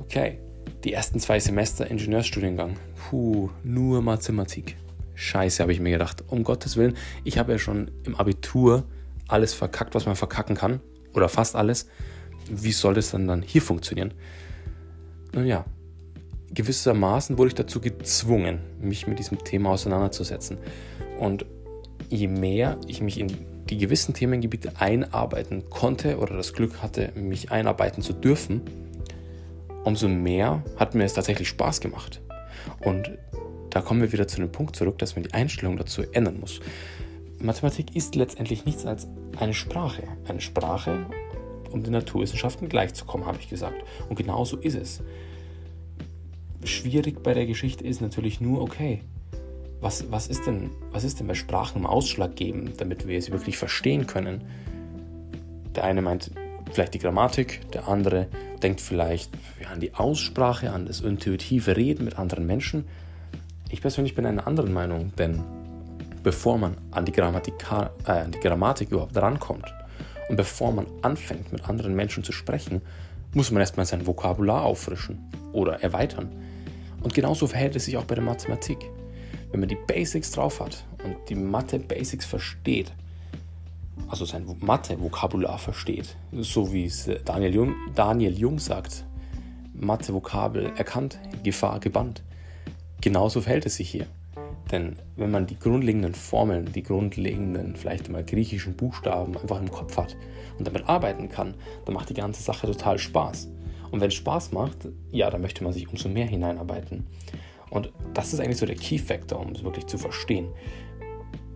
Okay, 0.00 0.38
die 0.84 0.92
ersten 0.92 1.20
zwei 1.20 1.38
Semester 1.40 1.88
Ingenieursstudiengang, 1.88 2.76
puh, 2.96 3.50
nur 3.62 4.02
Mathematik. 4.02 4.76
Scheiße, 5.14 5.62
habe 5.62 5.72
ich 5.72 5.80
mir 5.80 5.90
gedacht. 5.90 6.22
Um 6.28 6.44
Gottes 6.44 6.76
Willen, 6.76 6.96
ich 7.24 7.38
habe 7.38 7.52
ja 7.52 7.58
schon 7.58 7.90
im 8.04 8.14
Abitur 8.14 8.84
alles 9.26 9.54
verkackt, 9.54 9.94
was 9.96 10.06
man 10.06 10.14
verkacken 10.14 10.56
kann 10.56 10.80
oder 11.18 11.28
fast 11.28 11.54
alles, 11.56 11.86
wie 12.50 12.72
soll 12.72 12.94
das 12.94 13.10
dann, 13.10 13.28
dann 13.28 13.42
hier 13.42 13.60
funktionieren? 13.60 14.14
Nun 15.34 15.46
ja, 15.46 15.64
gewissermaßen 16.52 17.36
wurde 17.36 17.48
ich 17.48 17.54
dazu 17.54 17.80
gezwungen, 17.80 18.60
mich 18.80 19.06
mit 19.06 19.18
diesem 19.18 19.38
Thema 19.44 19.70
auseinanderzusetzen. 19.70 20.58
Und 21.18 21.44
je 22.08 22.28
mehr 22.28 22.78
ich 22.86 23.02
mich 23.02 23.20
in 23.20 23.28
die 23.68 23.76
gewissen 23.76 24.14
Themengebiete 24.14 24.72
einarbeiten 24.78 25.68
konnte 25.68 26.18
oder 26.18 26.36
das 26.36 26.54
Glück 26.54 26.80
hatte, 26.82 27.12
mich 27.14 27.50
einarbeiten 27.50 28.02
zu 28.02 28.14
dürfen, 28.14 28.62
umso 29.84 30.08
mehr 30.08 30.62
hat 30.76 30.94
mir 30.94 31.04
es 31.04 31.12
tatsächlich 31.12 31.48
Spaß 31.48 31.80
gemacht. 31.80 32.20
Und 32.80 33.10
da 33.70 33.82
kommen 33.82 34.00
wir 34.00 34.12
wieder 34.12 34.26
zu 34.26 34.40
dem 34.40 34.50
Punkt 34.50 34.74
zurück, 34.76 34.98
dass 34.98 35.16
man 35.16 35.24
die 35.24 35.34
Einstellung 35.34 35.76
dazu 35.76 36.02
ändern 36.12 36.40
muss. 36.40 36.60
Mathematik 37.40 37.94
ist 37.94 38.14
letztendlich 38.16 38.64
nichts 38.64 38.84
als 38.84 39.06
eine 39.38 39.54
Sprache. 39.54 40.02
Eine 40.26 40.40
Sprache 40.40 41.06
um 41.70 41.82
den 41.82 41.92
Naturwissenschaften 41.92 42.68
gleichzukommen, 42.68 43.26
habe 43.26 43.38
ich 43.40 43.48
gesagt. 43.48 43.82
Und 44.08 44.16
genau 44.16 44.44
so 44.44 44.56
ist 44.56 44.74
es. 44.74 45.02
Schwierig 46.64 47.22
bei 47.22 47.34
der 47.34 47.46
Geschichte 47.46 47.84
ist 47.84 48.00
natürlich 48.00 48.40
nur, 48.40 48.60
okay, 48.60 49.02
was, 49.80 50.10
was, 50.10 50.26
ist 50.26 50.46
denn, 50.46 50.70
was 50.90 51.04
ist 51.04 51.20
denn 51.20 51.28
bei 51.28 51.34
Sprachen 51.34 51.78
im 51.78 51.86
Ausschlag 51.86 52.34
geben, 52.34 52.72
damit 52.78 53.06
wir 53.06 53.20
sie 53.22 53.30
wirklich 53.30 53.58
verstehen 53.58 54.06
können? 54.06 54.42
Der 55.76 55.84
eine 55.84 56.02
meint 56.02 56.32
vielleicht 56.72 56.94
die 56.94 56.98
Grammatik, 56.98 57.70
der 57.70 57.86
andere 57.86 58.26
denkt 58.62 58.80
vielleicht 58.80 59.30
an 59.70 59.78
die 59.78 59.94
Aussprache, 59.94 60.72
an 60.72 60.86
das 60.86 61.00
intuitive 61.00 61.76
Reden 61.76 62.04
mit 62.04 62.18
anderen 62.18 62.46
Menschen. 62.46 62.86
Ich 63.70 63.80
persönlich 63.80 64.16
bin 64.16 64.26
einer 64.26 64.46
anderen 64.48 64.72
Meinung, 64.72 65.12
denn 65.16 65.44
bevor 66.28 66.58
man 66.58 66.76
an 66.90 67.06
die, 67.06 67.14
äh, 67.16 67.24
an 68.06 68.32
die 68.32 68.40
Grammatik 68.40 68.90
überhaupt 68.90 69.16
rankommt 69.16 69.64
und 70.28 70.36
bevor 70.36 70.72
man 70.72 70.86
anfängt, 71.00 71.50
mit 71.52 71.66
anderen 71.66 71.94
Menschen 71.94 72.22
zu 72.22 72.32
sprechen, 72.32 72.82
muss 73.32 73.50
man 73.50 73.60
erstmal 73.60 73.86
sein 73.86 74.06
Vokabular 74.06 74.62
auffrischen 74.62 75.18
oder 75.54 75.82
erweitern. 75.82 76.28
Und 77.00 77.14
genauso 77.14 77.46
verhält 77.46 77.76
es 77.76 77.86
sich 77.86 77.96
auch 77.96 78.04
bei 78.04 78.14
der 78.14 78.24
Mathematik. 78.24 78.76
Wenn 79.50 79.60
man 79.60 79.70
die 79.70 79.78
Basics 79.86 80.30
drauf 80.30 80.60
hat 80.60 80.84
und 81.02 81.16
die 81.30 81.34
Mathe-Basics 81.34 82.26
versteht, 82.26 82.92
also 84.10 84.26
sein 84.26 84.44
Mathe-Vokabular 84.60 85.58
versteht, 85.58 86.14
so 86.32 86.74
wie 86.74 86.84
es 86.84 87.08
Daniel 87.24 87.54
Jung, 87.54 87.74
Daniel 87.94 88.38
Jung 88.38 88.58
sagt, 88.58 89.06
Mathe-Vokabel 89.72 90.72
erkannt, 90.76 91.18
Gefahr 91.42 91.80
gebannt. 91.80 92.22
Genauso 93.00 93.40
verhält 93.40 93.64
es 93.64 93.76
sich 93.76 93.88
hier. 93.88 94.06
Denn 94.70 94.96
wenn 95.16 95.30
man 95.30 95.46
die 95.46 95.58
grundlegenden 95.58 96.14
Formeln, 96.14 96.72
die 96.72 96.82
grundlegenden, 96.82 97.76
vielleicht 97.76 98.10
mal 98.10 98.24
griechischen 98.24 98.76
Buchstaben 98.76 99.36
einfach 99.36 99.60
im 99.60 99.70
Kopf 99.70 99.96
hat 99.96 100.16
und 100.58 100.66
damit 100.66 100.88
arbeiten 100.88 101.28
kann, 101.28 101.54
dann 101.84 101.94
macht 101.94 102.10
die 102.10 102.14
ganze 102.14 102.42
Sache 102.42 102.66
total 102.66 102.98
Spaß. 102.98 103.48
Und 103.90 104.00
wenn 104.00 104.08
es 104.08 104.14
Spaß 104.14 104.52
macht, 104.52 104.88
ja, 105.10 105.30
dann 105.30 105.40
möchte 105.40 105.64
man 105.64 105.72
sich 105.72 105.88
umso 105.88 106.08
mehr 106.08 106.26
hineinarbeiten. 106.26 107.06
Und 107.70 107.92
das 108.14 108.32
ist 108.32 108.40
eigentlich 108.40 108.58
so 108.58 108.66
der 108.66 108.76
Key 108.76 108.98
Factor, 108.98 109.40
um 109.40 109.52
es 109.52 109.62
wirklich 109.62 109.86
zu 109.86 109.98
verstehen. 109.98 110.48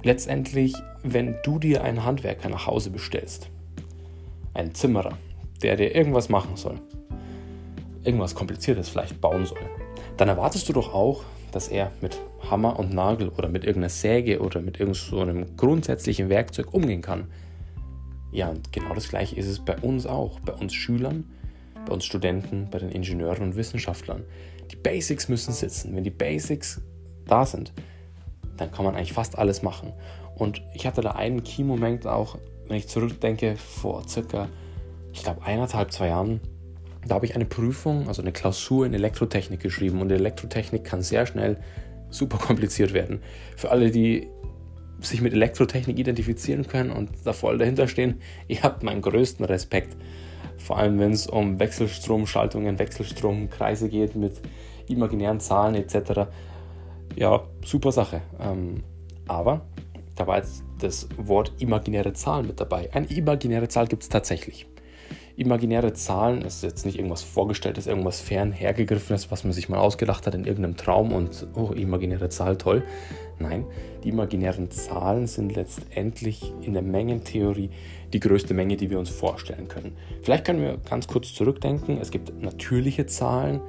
Letztendlich, 0.03 0.75
wenn 1.03 1.37
du 1.45 1.59
dir 1.59 1.85
einen 1.85 2.05
Handwerker 2.05 2.49
nach 2.49 2.67
Hause 2.67 2.91
bestellst, 2.91 3.51
einen 4.55 4.75
Zimmerer, 4.75 5.19
der 5.63 5.77
dir 5.77 5.95
irgendwas 5.95 6.29
machen 6.29 6.57
soll, 6.57 6.81
irgendwas 8.05 8.35
Kompliziertes 8.35 8.89
vielleicht 8.89 9.21
bauen 9.21 9.47
soll, 9.47 9.61
dann 10.17 10.29
erwartest 10.29 10.69
du 10.69 10.73
doch 10.73 10.93
auch, 10.93 11.23
dass 11.53 11.69
er 11.69 11.93
mit 12.01 12.21
Hammer 12.51 12.79
und 12.79 12.93
Nagel 12.93 13.29
oder 13.29 13.49
mit 13.49 13.65
irgendeiner 13.65 13.91
Säge 13.91 14.41
oder 14.41 14.61
mit 14.61 14.81
irgendeinem 14.81 15.47
so 15.47 15.55
grundsätzlichen 15.57 16.29
Werkzeug 16.29 16.75
umgehen 16.75 17.03
kann. 17.03 17.29
Ja, 18.33 18.49
und 18.49 18.73
genau 18.73 18.95
das 18.95 19.09
gleiche 19.09 19.37
ist 19.37 19.47
es 19.47 19.61
bei 19.61 19.77
uns 19.79 20.07
auch, 20.07 20.41
bei 20.41 20.55
uns 20.55 20.75
Schülern, 20.75 21.25
bei 21.87 21.93
uns 21.93 22.05
Studenten, 22.05 22.69
bei 22.71 22.79
den 22.79 22.91
Ingenieuren 22.91 23.43
und 23.43 23.57
Wissenschaftlern. 23.57 24.25
Die 24.71 24.77
Basics 24.77 25.29
müssen 25.29 25.53
sitzen. 25.53 25.95
Wenn 25.95 26.05
die 26.05 26.11
Basics 26.11 26.81
da 27.27 27.45
sind, 27.45 27.73
dann 28.57 28.73
kann 28.73 28.85
man 28.85 28.97
eigentlich 28.97 29.13
fast 29.13 29.39
alles 29.39 29.63
machen. 29.63 29.93
Und 30.35 30.63
ich 30.75 30.87
hatte 30.87 31.03
da 31.03 31.13
einen 31.13 31.45
Key-Moment 31.45 32.07
auch, 32.07 32.39
wenn 32.67 32.77
ich 32.77 32.89
zurückdenke, 32.89 33.57
vor 33.57 34.09
circa, 34.09 34.49
ich 35.13 35.23
glaube, 35.23 35.43
eineinhalb, 35.43 35.93
zwei 35.93 36.09
Jahren, 36.09 36.41
da 37.07 37.17
habe 37.17 37.27
ich 37.27 37.35
eine 37.35 37.45
Prüfung, 37.45 38.09
also 38.09 38.23
eine 38.23 38.33
Klausur 38.33 38.87
in 38.87 38.95
Elektrotechnik 38.95 39.61
geschrieben. 39.61 40.01
Und 40.01 40.11
Elektrotechnik 40.11 40.85
kann 40.85 41.03
sehr 41.03 41.27
schnell 41.27 41.59
super 42.11 42.39
kompliziert 42.39 42.93
werden. 42.93 43.21
Für 43.57 43.71
alle, 43.71 43.91
die 43.91 44.29
sich 45.01 45.21
mit 45.21 45.33
Elektrotechnik 45.33 45.99
identifizieren 45.99 46.67
können 46.67 46.91
und 46.91 47.11
da 47.25 47.33
voll 47.33 47.59
dahinter 47.59 47.89
stehen, 47.89 48.21
ihr 48.47 48.63
habt 48.63 48.85
meinen 48.85 49.03
größten 49.03 49.45
Respekt. 49.45 49.97
Vor 50.59 50.79
allem, 50.79 51.01
wenn 51.01 51.11
es 51.11 51.27
um 51.27 51.59
Wechselstromschaltungen, 51.59 52.79
Wechselstromkreise 52.79 53.89
geht 53.89 54.15
mit 54.15 54.41
imaginären 54.87 55.41
Zahlen 55.41 55.75
etc. 55.75 56.29
Ja, 57.17 57.43
super 57.65 57.91
Sache. 57.91 58.23
Ähm, 58.41 58.85
aber 59.27 59.67
da 60.15 60.27
war 60.29 60.37
jetzt 60.37 60.63
das 60.79 61.09
Wort 61.17 61.53
imaginäre 61.59 62.13
Zahlen 62.13 62.47
mit 62.47 62.61
dabei. 62.61 62.93
Eine 62.93 63.07
imaginäre 63.07 63.67
Zahl 63.67 63.89
gibt 63.89 64.05
es 64.05 64.09
tatsächlich 64.09 64.67
imaginäre 65.43 65.93
Zahlen 65.93 66.43
ist 66.43 66.63
jetzt 66.63 66.87
nicht 66.87 66.97
irgendwas 66.99 67.23
vorgestelltes, 67.23 67.87
irgendwas 67.87 68.21
fern 68.21 68.53
hergegriffenes, 68.53 69.31
was 69.31 69.45
man 69.45 69.53
sich 69.53 69.69
mal 69.69 69.79
ausgedacht 69.79 70.27
hat 70.27 70.35
in 70.35 70.45
irgendeinem 70.45 70.77
Traum 70.77 71.13
und, 71.13 71.47
oh, 71.55 71.73
imaginäre 71.73 72.29
Zahl, 72.29 72.57
toll. 72.57 72.83
Nein, 73.39 73.65
die 74.03 74.11
imaginären 74.11 74.71
Zahlen 74.71 75.27
sind 75.27 75.55
letztendlich 75.55 76.53
in 76.63 76.73
der 76.73 76.83
Mengentheorie 76.83 77.71
die 78.13 78.21
größte 78.21 78.55
Menge, 78.55 78.77
die 78.77 78.91
wir 78.91 78.99
uns 78.99 79.11
vorstellen 79.11 79.69
können. 79.69 79.97
Vielleicht 80.23 80.45
können 80.45 80.61
wir 80.61 80.79
ganz 80.89 81.07
kurz 81.07 81.35
zurückdenken. 81.35 81.99
Es 82.01 82.11
gibt 82.11 82.43
natürliche 82.43 83.07
Zahlen. 83.07 83.61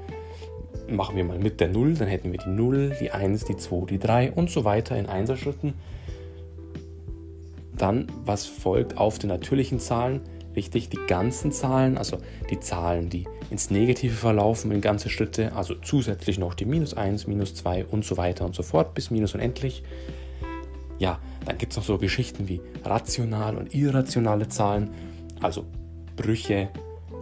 Machen 0.90 1.16
wir 1.16 1.24
mal 1.24 1.40
mit 1.40 1.60
der 1.60 1.70
0, 1.70 1.94
dann 1.96 2.08
hätten 2.08 2.32
wir 2.32 2.40
die 2.40 2.50
0, 2.50 2.98
die 3.00 3.12
1, 3.12 3.46
die 3.46 3.56
2, 3.56 3.86
die 3.86 4.00
3 4.00 4.34
und 4.34 4.50
so 4.50 4.66
weiter 4.66 4.98
in 4.98 5.06
Einserschritten. 5.06 5.76
Dann, 7.78 8.08
was 8.26 8.46
folgt 8.46 8.98
auf 8.98 9.18
den 9.18 9.30
natürlichen 9.30 9.80
Zahlen? 9.80 10.22
Richtig, 10.56 10.90
die 10.90 11.00
ganzen 11.08 11.52
Zahlen, 11.52 11.98
also 11.98 12.18
die 12.50 12.60
Zahlen, 12.60 13.10
die 13.10 13.26
ins 13.50 13.72
Negative 13.72 14.14
verlaufen 14.14 14.72
in 14.72 14.82
ganze 14.82 15.10
Schritte, 15.10 15.54
also 15.54 15.76
zusätzlich 15.76 16.38
noch 16.38 16.54
die 16.54 16.66
minus 16.66 16.94
1, 16.94 17.28
minus 17.28 17.56
2 17.56 17.86
und 17.86 18.06
so 18.06 18.18
weiter 18.18 18.46
und 18.46 18.54
so 18.54 18.62
fort 18.62 18.94
bis 18.94 19.10
minus 19.10 19.34
unendlich. 19.34 19.84
Ja, 21.00 21.20
dann 21.46 21.58
gibt 21.58 21.74
es 21.74 21.78
noch 21.78 21.84
so 21.84 21.98
Geschichten 21.98 22.48
wie 22.48 22.62
rational 22.86 23.58
und 23.58 23.74
irrationale 23.74 24.48
Zahlen, 24.48 24.92
also 25.42 25.66
Brüche 26.16 26.70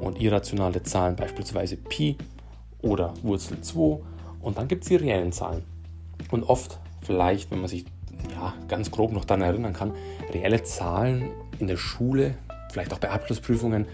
und 0.01 0.19
irrationale 0.19 0.83
Zahlen, 0.83 1.15
beispielsweise 1.15 1.77
Pi 1.77 2.17
oder 2.81 3.13
Wurzel 3.23 3.61
2. 3.61 4.01
Und 4.41 4.57
dann 4.57 4.67
gibt 4.67 4.83
es 4.83 4.89
die 4.89 4.95
reellen 4.97 5.31
Zahlen. 5.31 5.63
Und 6.31 6.43
oft, 6.43 6.79
vielleicht, 7.01 7.51
wenn 7.51 7.59
man 7.59 7.69
sich 7.69 7.85
ja, 8.33 8.53
ganz 8.67 8.91
grob 8.91 9.11
noch 9.11 9.25
daran 9.25 9.41
erinnern 9.41 9.73
kann, 9.73 9.93
reelle 10.33 10.63
Zahlen 10.63 11.29
in 11.59 11.67
der 11.67 11.77
Schule 11.77 12.35
vielleicht 12.71 12.93
auch 12.93 12.99
bei 12.99 13.09
Abschlussprüfungen, 13.09 13.85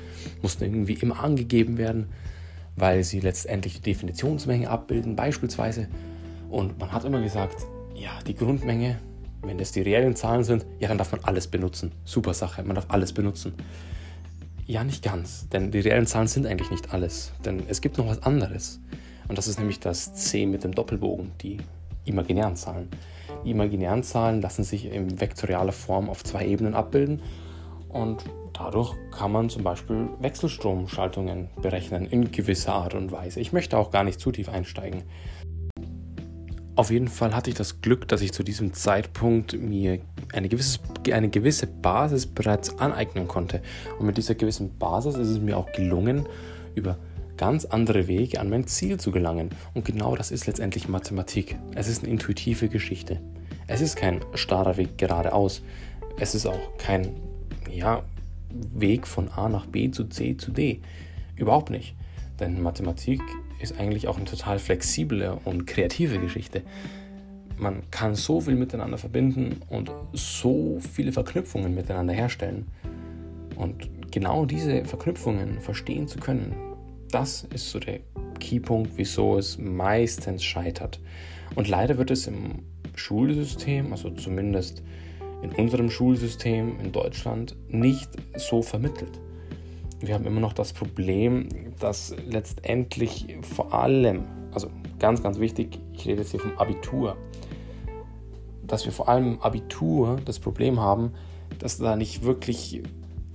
mussten 0.41 0.63
irgendwie 0.63 0.93
immer 0.93 1.23
angegeben 1.23 1.77
werden, 1.77 2.09
weil 2.75 3.03
sie 3.03 3.19
letztendlich 3.19 3.75
die 3.75 3.91
Definitionsmenge 3.91 4.69
abbilden, 4.69 5.15
beispielsweise. 5.15 5.87
Und 6.49 6.79
man 6.79 6.91
hat 6.91 7.03
immer 7.03 7.21
gesagt, 7.21 7.65
ja, 7.95 8.11
die 8.25 8.35
Grundmenge, 8.35 8.99
wenn 9.41 9.57
das 9.57 9.71
die 9.71 9.81
reellen 9.81 10.15
Zahlen 10.15 10.43
sind, 10.43 10.65
ja, 10.79 10.87
dann 10.87 10.97
darf 10.97 11.11
man 11.11 11.23
alles 11.23 11.47
benutzen. 11.47 11.91
Super 12.05 12.33
Sache, 12.33 12.63
man 12.63 12.75
darf 12.75 12.85
alles 12.89 13.13
benutzen. 13.13 13.53
Ja, 14.65 14.83
nicht 14.83 15.03
ganz, 15.03 15.47
denn 15.49 15.71
die 15.71 15.79
reellen 15.79 16.07
Zahlen 16.07 16.27
sind 16.27 16.45
eigentlich 16.45 16.71
nicht 16.71 16.93
alles, 16.93 17.31
denn 17.45 17.63
es 17.67 17.81
gibt 17.81 17.97
noch 17.97 18.07
was 18.07 18.21
anderes. 18.23 18.81
Und 19.27 19.37
das 19.37 19.47
ist 19.47 19.59
nämlich 19.59 19.79
das 19.79 20.13
C 20.13 20.45
mit 20.45 20.63
dem 20.63 20.73
Doppelbogen, 20.73 21.31
die 21.41 21.57
imaginären 22.05 22.55
Zahlen. 22.55 22.89
Die 23.45 23.51
imaginären 23.51 24.03
Zahlen 24.03 24.41
lassen 24.41 24.63
sich 24.63 24.91
in 24.91 25.19
vektorialer 25.19 25.71
Form 25.71 26.09
auf 26.09 26.23
zwei 26.23 26.45
Ebenen 26.45 26.73
abbilden 26.73 27.21
und 27.89 28.25
dadurch 28.57 28.95
kann 29.11 29.31
man 29.31 29.49
zum 29.49 29.63
Beispiel 29.63 30.09
Wechselstromschaltungen 30.19 31.49
berechnen 31.61 32.05
in 32.07 32.31
gewisser 32.31 32.73
Art 32.73 32.95
und 32.95 33.11
Weise. 33.11 33.39
Ich 33.39 33.53
möchte 33.53 33.77
auch 33.77 33.91
gar 33.91 34.03
nicht 34.03 34.19
zu 34.19 34.31
tief 34.31 34.49
einsteigen. 34.49 35.03
Auf 36.75 36.91
jeden 36.91 37.07
Fall 37.07 37.35
hatte 37.35 37.49
ich 37.49 37.55
das 37.55 37.81
Glück, 37.81 38.07
dass 38.07 38.21
ich 38.21 38.33
zu 38.33 38.43
diesem 38.43 38.73
Zeitpunkt 38.73 39.59
mir 39.59 39.99
eine 40.33 40.47
gewisse, 40.47 40.79
eine 41.11 41.29
gewisse 41.29 41.65
Basis 41.65 42.27
bereits 42.27 42.77
aneignen 42.77 43.27
konnte. 43.27 43.61
Und 43.97 44.05
mit 44.05 44.17
dieser 44.17 44.35
gewissen 44.35 44.77
Basis 44.77 45.15
ist 45.15 45.29
es 45.29 45.39
mir 45.39 45.57
auch 45.57 45.71
gelungen, 45.71 46.27
über 46.75 46.97
ganz 47.35 47.65
andere 47.65 48.07
Wege 48.07 48.39
an 48.39 48.49
mein 48.49 48.67
Ziel 48.67 48.99
zu 48.99 49.11
gelangen. 49.11 49.49
Und 49.73 49.85
genau 49.85 50.15
das 50.15 50.29
ist 50.29 50.45
letztendlich 50.45 50.87
Mathematik. 50.87 51.57
Es 51.73 51.87
ist 51.87 52.03
eine 52.03 52.11
intuitive 52.11 52.69
Geschichte. 52.69 53.21
Es 53.65 53.81
ist 53.81 53.95
kein 53.95 54.21
starrer 54.35 54.77
Weg 54.77 54.97
geradeaus. 54.97 55.63
Es 56.19 56.35
ist 56.35 56.45
auch 56.45 56.77
kein 56.77 57.15
ja, 57.71 58.03
Weg 58.49 59.07
von 59.07 59.29
A 59.29 59.49
nach 59.49 59.65
B 59.65 59.91
zu 59.91 60.05
C 60.05 60.37
zu 60.37 60.51
D. 60.51 60.81
Überhaupt 61.35 61.69
nicht. 61.69 61.95
Denn 62.39 62.61
Mathematik 62.61 63.21
ist 63.59 63.79
eigentlich 63.79 64.07
auch 64.07 64.17
eine 64.17 64.25
total 64.25 64.59
flexible 64.59 65.39
und 65.45 65.65
kreative 65.65 66.19
Geschichte. 66.19 66.63
Man 67.57 67.89
kann 67.89 68.13
so 68.13 68.41
viel 68.41 68.55
miteinander 68.55 68.97
verbinden 68.97 69.61
und 69.69 69.91
so 70.13 70.79
viele 70.79 71.11
Verknüpfungen 71.11 71.73
miteinander 71.73 72.13
herstellen. 72.13 72.67
Und 73.55 73.89
genau 74.11 74.45
diese 74.45 74.85
Verknüpfungen 74.85 75.59
verstehen 75.61 76.07
zu 76.07 76.19
können, 76.19 76.55
das 77.11 77.47
ist 77.53 77.71
so 77.71 77.79
der 77.79 78.01
Keypunkt, 78.39 78.91
wieso 78.95 79.37
es 79.37 79.57
meistens 79.57 80.43
scheitert. 80.43 80.99
Und 81.55 81.67
leider 81.67 81.97
wird 81.97 82.11
es 82.11 82.27
im 82.27 82.59
Schulsystem, 82.93 83.91
also 83.91 84.11
zumindest 84.11 84.83
in 85.41 85.51
unserem 85.51 85.89
Schulsystem 85.89 86.79
in 86.79 86.91
Deutschland 86.91 87.55
nicht 87.67 88.09
so 88.35 88.61
vermittelt. 88.61 89.19
Wir 89.99 90.13
haben 90.13 90.25
immer 90.25 90.39
noch 90.39 90.53
das 90.53 90.73
Problem, 90.73 91.47
dass 91.79 92.15
letztendlich 92.27 93.37
vor 93.41 93.73
allem, 93.73 94.25
also 94.51 94.69
ganz, 94.99 95.23
ganz 95.23 95.39
wichtig, 95.39 95.79
ich 95.93 96.05
rede 96.07 96.21
jetzt 96.21 96.31
hier 96.31 96.39
vom 96.39 96.57
Abitur, 96.57 97.17
dass 98.63 98.85
wir 98.85 98.91
vor 98.91 99.09
allem 99.09 99.33
im 99.33 99.41
Abitur 99.41 100.17
das 100.25 100.39
Problem 100.39 100.79
haben, 100.79 101.13
dass 101.59 101.77
da 101.77 101.95
nicht 101.95 102.23
wirklich 102.23 102.83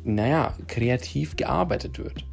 naja, 0.05 0.55
kreativ 0.67 1.37
gearbeitet 1.37 1.99
wird. 1.99 2.25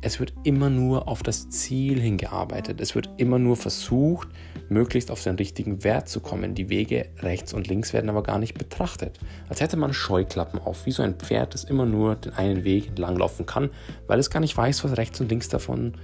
Es 0.00 0.20
wird 0.20 0.32
immer 0.44 0.70
nur 0.70 1.08
auf 1.08 1.24
das 1.24 1.50
Ziel 1.50 2.00
hingearbeitet. 2.00 2.80
Es 2.80 2.94
wird 2.94 3.10
immer 3.16 3.40
nur 3.40 3.56
versucht, 3.56 4.28
möglichst 4.68 5.10
auf 5.10 5.22
den 5.24 5.34
richtigen 5.34 5.82
Wert 5.82 6.08
zu 6.08 6.20
kommen. 6.20 6.54
Die 6.54 6.68
Wege 6.68 7.06
rechts 7.18 7.52
und 7.52 7.66
links 7.66 7.92
werden 7.92 8.08
aber 8.08 8.22
gar 8.22 8.38
nicht 8.38 8.56
betrachtet. 8.56 9.18
Als 9.48 9.60
hätte 9.60 9.76
man 9.76 9.92
Scheuklappen 9.92 10.60
auf, 10.60 10.86
wie 10.86 10.92
so 10.92 11.02
ein 11.02 11.16
Pferd, 11.16 11.54
das 11.54 11.64
immer 11.64 11.84
nur 11.84 12.14
den 12.14 12.32
einen 12.34 12.62
Weg 12.62 12.86
entlanglaufen 12.86 13.44
kann, 13.44 13.70
weil 14.06 14.20
es 14.20 14.30
gar 14.30 14.38
nicht 14.38 14.56
weiß, 14.56 14.84
was 14.84 14.96
rechts 14.96 15.20
und 15.20 15.30
links 15.30 15.48
davon, 15.48 15.94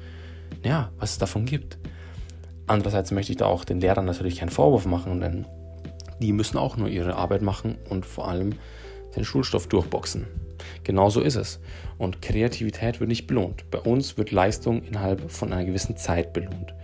ja, 0.64 0.90
was 0.98 1.12
es 1.12 1.18
davon 1.18 1.44
gibt. 1.44 1.78
Andererseits 2.66 3.12
möchte 3.12 3.30
ich 3.30 3.38
da 3.38 3.46
auch 3.46 3.64
den 3.64 3.80
Lehrern 3.80 4.06
natürlich 4.06 4.38
keinen 4.38 4.48
Vorwurf 4.48 4.86
machen, 4.86 5.20
denn 5.20 5.46
die 6.20 6.32
müssen 6.32 6.58
auch 6.58 6.76
nur 6.76 6.88
ihre 6.88 7.14
Arbeit 7.14 7.42
machen 7.42 7.76
und 7.90 8.06
vor 8.06 8.26
allem 8.26 8.54
den 9.14 9.24
Schulstoff 9.24 9.68
durchboxen. 9.68 10.26
Genau 10.82 11.10
so 11.10 11.20
ist 11.20 11.36
es. 11.36 11.60
Und 11.98 12.22
Kreativität 12.22 13.00
wird 13.00 13.08
nicht 13.08 13.26
belohnt. 13.26 13.70
Bei 13.70 13.78
uns 13.78 14.16
wird 14.16 14.30
Leistung 14.30 14.82
innerhalb 14.82 15.30
von 15.30 15.52
einer 15.52 15.64
gewissen 15.64 15.96
Zeit 15.96 16.32
belohnt. 16.32 16.74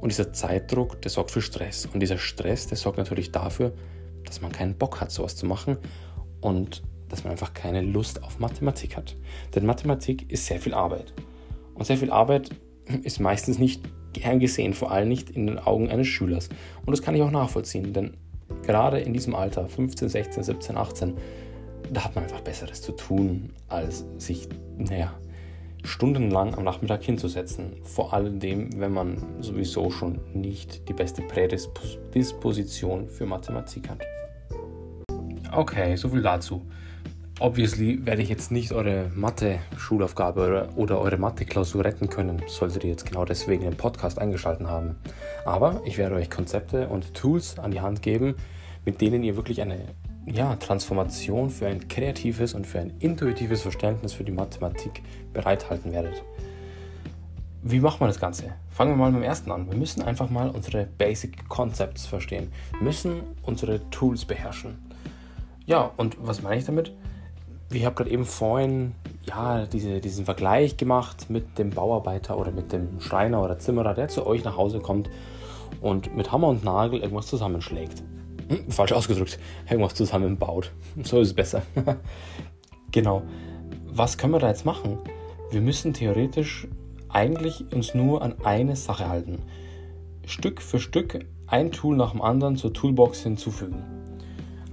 Und 0.00 0.10
dieser 0.10 0.32
Zeitdruck, 0.32 1.02
der 1.02 1.10
sorgt 1.10 1.30
für 1.30 1.42
Stress. 1.42 1.86
Und 1.86 2.00
dieser 2.00 2.18
Stress, 2.18 2.66
der 2.66 2.76
sorgt 2.76 2.98
natürlich 2.98 3.32
dafür, 3.32 3.72
dass 4.24 4.40
man 4.40 4.52
keinen 4.52 4.74
Bock 4.74 5.00
hat, 5.00 5.10
sowas 5.10 5.36
zu 5.36 5.46
machen 5.46 5.78
und 6.40 6.82
dass 7.08 7.24
man 7.24 7.32
einfach 7.32 7.54
keine 7.54 7.82
Lust 7.82 8.22
auf 8.22 8.38
Mathematik 8.38 8.96
hat. 8.96 9.16
Denn 9.54 9.66
Mathematik 9.66 10.30
ist 10.30 10.46
sehr 10.46 10.60
viel 10.60 10.74
Arbeit. 10.74 11.12
Und 11.74 11.84
sehr 11.84 11.98
viel 11.98 12.10
Arbeit 12.10 12.50
ist 13.02 13.20
meistens 13.20 13.58
nicht 13.58 13.82
gern 14.12 14.40
gesehen, 14.40 14.74
vor 14.74 14.90
allem 14.90 15.08
nicht 15.08 15.30
in 15.30 15.46
den 15.46 15.58
Augen 15.58 15.90
eines 15.90 16.06
Schülers. 16.06 16.48
Und 16.84 16.90
das 16.92 17.02
kann 17.02 17.14
ich 17.14 17.22
auch 17.22 17.30
nachvollziehen, 17.30 17.92
denn 17.92 18.16
gerade 18.62 19.00
in 19.00 19.12
diesem 19.12 19.34
Alter, 19.34 19.68
15, 19.68 20.08
16, 20.08 20.42
17, 20.42 20.76
18, 20.76 21.14
da 21.90 22.04
hat 22.04 22.14
man 22.14 22.24
einfach 22.24 22.40
Besseres 22.40 22.82
zu 22.82 22.92
tun, 22.92 23.52
als 23.68 24.04
sich, 24.18 24.48
naja, 24.78 25.12
stundenlang 25.82 26.54
am 26.54 26.64
Nachmittag 26.64 27.02
hinzusetzen. 27.02 27.76
Vor 27.82 28.12
allem, 28.14 28.40
wenn 28.42 28.92
man 28.92 29.16
sowieso 29.40 29.90
schon 29.90 30.20
nicht 30.34 30.88
die 30.88 30.92
beste 30.92 31.22
Prädisposition 31.22 33.08
für 33.08 33.26
Mathematik 33.26 33.88
hat. 33.88 34.00
Okay, 35.52 35.96
so 35.96 36.08
viel 36.08 36.22
dazu. 36.22 36.62
Obviously 37.40 38.04
werde 38.04 38.20
ich 38.20 38.28
jetzt 38.28 38.52
nicht 38.52 38.70
eure 38.72 39.10
Mathe-Schulaufgabe 39.14 40.46
oder, 40.46 40.68
oder 40.76 41.00
eure 41.00 41.16
Mathe-Klausur 41.16 41.84
retten 41.84 42.10
können, 42.10 42.42
solltet 42.46 42.84
ihr 42.84 42.90
jetzt 42.90 43.06
genau 43.06 43.24
deswegen 43.24 43.64
den 43.64 43.76
Podcast 43.76 44.18
eingeschaltet 44.18 44.66
haben. 44.66 44.96
Aber 45.46 45.80
ich 45.86 45.96
werde 45.96 46.16
euch 46.16 46.28
Konzepte 46.28 46.88
und 46.88 47.14
Tools 47.14 47.58
an 47.58 47.70
die 47.70 47.80
Hand 47.80 48.02
geben, 48.02 48.34
mit 48.84 49.00
denen 49.00 49.24
ihr 49.24 49.36
wirklich 49.36 49.62
eine 49.62 49.78
ja, 50.32 50.56
Transformation 50.56 51.50
für 51.50 51.66
ein 51.66 51.88
kreatives 51.88 52.54
und 52.54 52.66
für 52.66 52.80
ein 52.80 52.92
intuitives 53.00 53.62
Verständnis 53.62 54.12
für 54.12 54.24
die 54.24 54.32
Mathematik 54.32 55.02
bereithalten 55.32 55.92
werdet. 55.92 56.22
Wie 57.62 57.80
macht 57.80 58.00
man 58.00 58.08
das 58.08 58.18
Ganze? 58.18 58.54
Fangen 58.70 58.92
wir 58.92 58.96
mal 58.96 59.12
mit 59.12 59.22
dem 59.22 59.24
ersten 59.24 59.50
an. 59.50 59.68
Wir 59.70 59.76
müssen 59.76 60.02
einfach 60.02 60.30
mal 60.30 60.48
unsere 60.48 60.86
Basic 60.86 61.48
Concepts 61.48 62.06
verstehen. 62.06 62.50
Wir 62.72 62.82
müssen 62.82 63.22
unsere 63.42 63.90
Tools 63.90 64.24
beherrschen. 64.24 64.78
Ja, 65.66 65.90
und 65.96 66.16
was 66.20 66.42
meine 66.42 66.56
ich 66.56 66.64
damit? 66.64 66.92
Ich 67.70 67.84
habe 67.84 67.94
gerade 67.94 68.10
eben 68.10 68.24
vorhin 68.24 68.94
ja, 69.24 69.66
diese, 69.66 70.00
diesen 70.00 70.24
Vergleich 70.24 70.76
gemacht 70.76 71.28
mit 71.28 71.58
dem 71.58 71.70
Bauarbeiter 71.70 72.38
oder 72.38 72.50
mit 72.50 72.72
dem 72.72 73.00
Schreiner 73.00 73.42
oder 73.42 73.58
Zimmerer, 73.58 73.94
der 73.94 74.08
zu 74.08 74.26
euch 74.26 74.42
nach 74.42 74.56
Hause 74.56 74.80
kommt 74.80 75.10
und 75.80 76.16
mit 76.16 76.32
Hammer 76.32 76.48
und 76.48 76.64
Nagel 76.64 77.00
irgendwas 77.00 77.26
zusammenschlägt. 77.26 78.02
Hm, 78.50 78.68
falsch 78.68 78.90
ausgedrückt, 78.90 79.38
irgendwas 79.70 79.94
zusammenbaut. 79.94 80.72
So 81.04 81.20
ist 81.20 81.28
es 81.28 81.34
besser. 81.34 81.62
genau. 82.90 83.22
Was 83.86 84.18
können 84.18 84.32
wir 84.32 84.40
da 84.40 84.48
jetzt 84.48 84.66
machen? 84.66 84.98
Wir 85.52 85.60
müssen 85.60 85.94
theoretisch 85.94 86.66
eigentlich 87.08 87.64
uns 87.72 87.94
nur 87.94 88.22
an 88.22 88.34
eine 88.42 88.74
Sache 88.74 89.08
halten. 89.08 89.38
Stück 90.26 90.60
für 90.60 90.80
Stück 90.80 91.26
ein 91.46 91.70
Tool 91.70 91.96
nach 91.96 92.10
dem 92.10 92.22
anderen 92.22 92.56
zur 92.56 92.72
Toolbox 92.72 93.22
hinzufügen. 93.22 93.84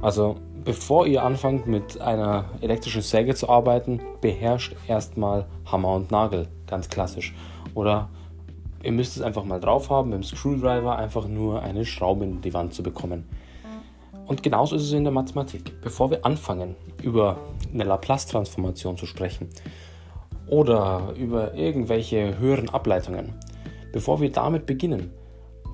Also 0.02 0.38
bevor 0.66 1.06
ihr 1.06 1.24
anfangt 1.24 1.68
mit 1.68 2.02
einer 2.02 2.46
elektrischen 2.62 3.04
Säge 3.04 3.36
zu 3.36 3.48
arbeiten, 3.48 4.02
beherrscht 4.22 4.76
erstmal 4.88 5.46
Hammer 5.66 5.94
und 5.94 6.10
Nagel, 6.10 6.48
ganz 6.66 6.90
klassisch. 6.90 7.36
Oder 7.76 8.10
ihr 8.82 8.92
müsst 8.92 9.18
es 9.18 9.22
einfach 9.22 9.44
mal 9.44 9.60
drauf 9.60 9.92
haben, 9.92 10.10
mit 10.10 10.18
dem 10.18 10.24
Screwdriver 10.24 10.98
einfach 10.98 11.28
nur 11.28 11.62
eine 11.62 11.86
Schraube 11.86 12.26
in 12.26 12.42
die 12.42 12.56
Wand 12.56 12.74
zu 12.74 12.82
bekommen. 12.82 13.26
Und 14.28 14.44
genauso 14.44 14.76
ist 14.76 14.84
es 14.84 14.92
in 14.92 15.06
der 15.06 15.14
Mathematik. 15.14 15.80
Bevor 15.82 16.12
wir 16.12 16.26
anfangen, 16.26 16.76
über 17.02 17.38
eine 17.74 17.86
Laplace-Transformation 17.86 18.98
zu 18.98 19.06
sprechen 19.06 19.48
oder 20.48 21.14
über 21.18 21.54
irgendwelche 21.56 22.38
höheren 22.38 22.70
Ableitungen, 22.70 23.34
bevor 23.94 24.20
wir 24.20 24.32
damit 24.32 24.66
beginnen, 24.66 25.12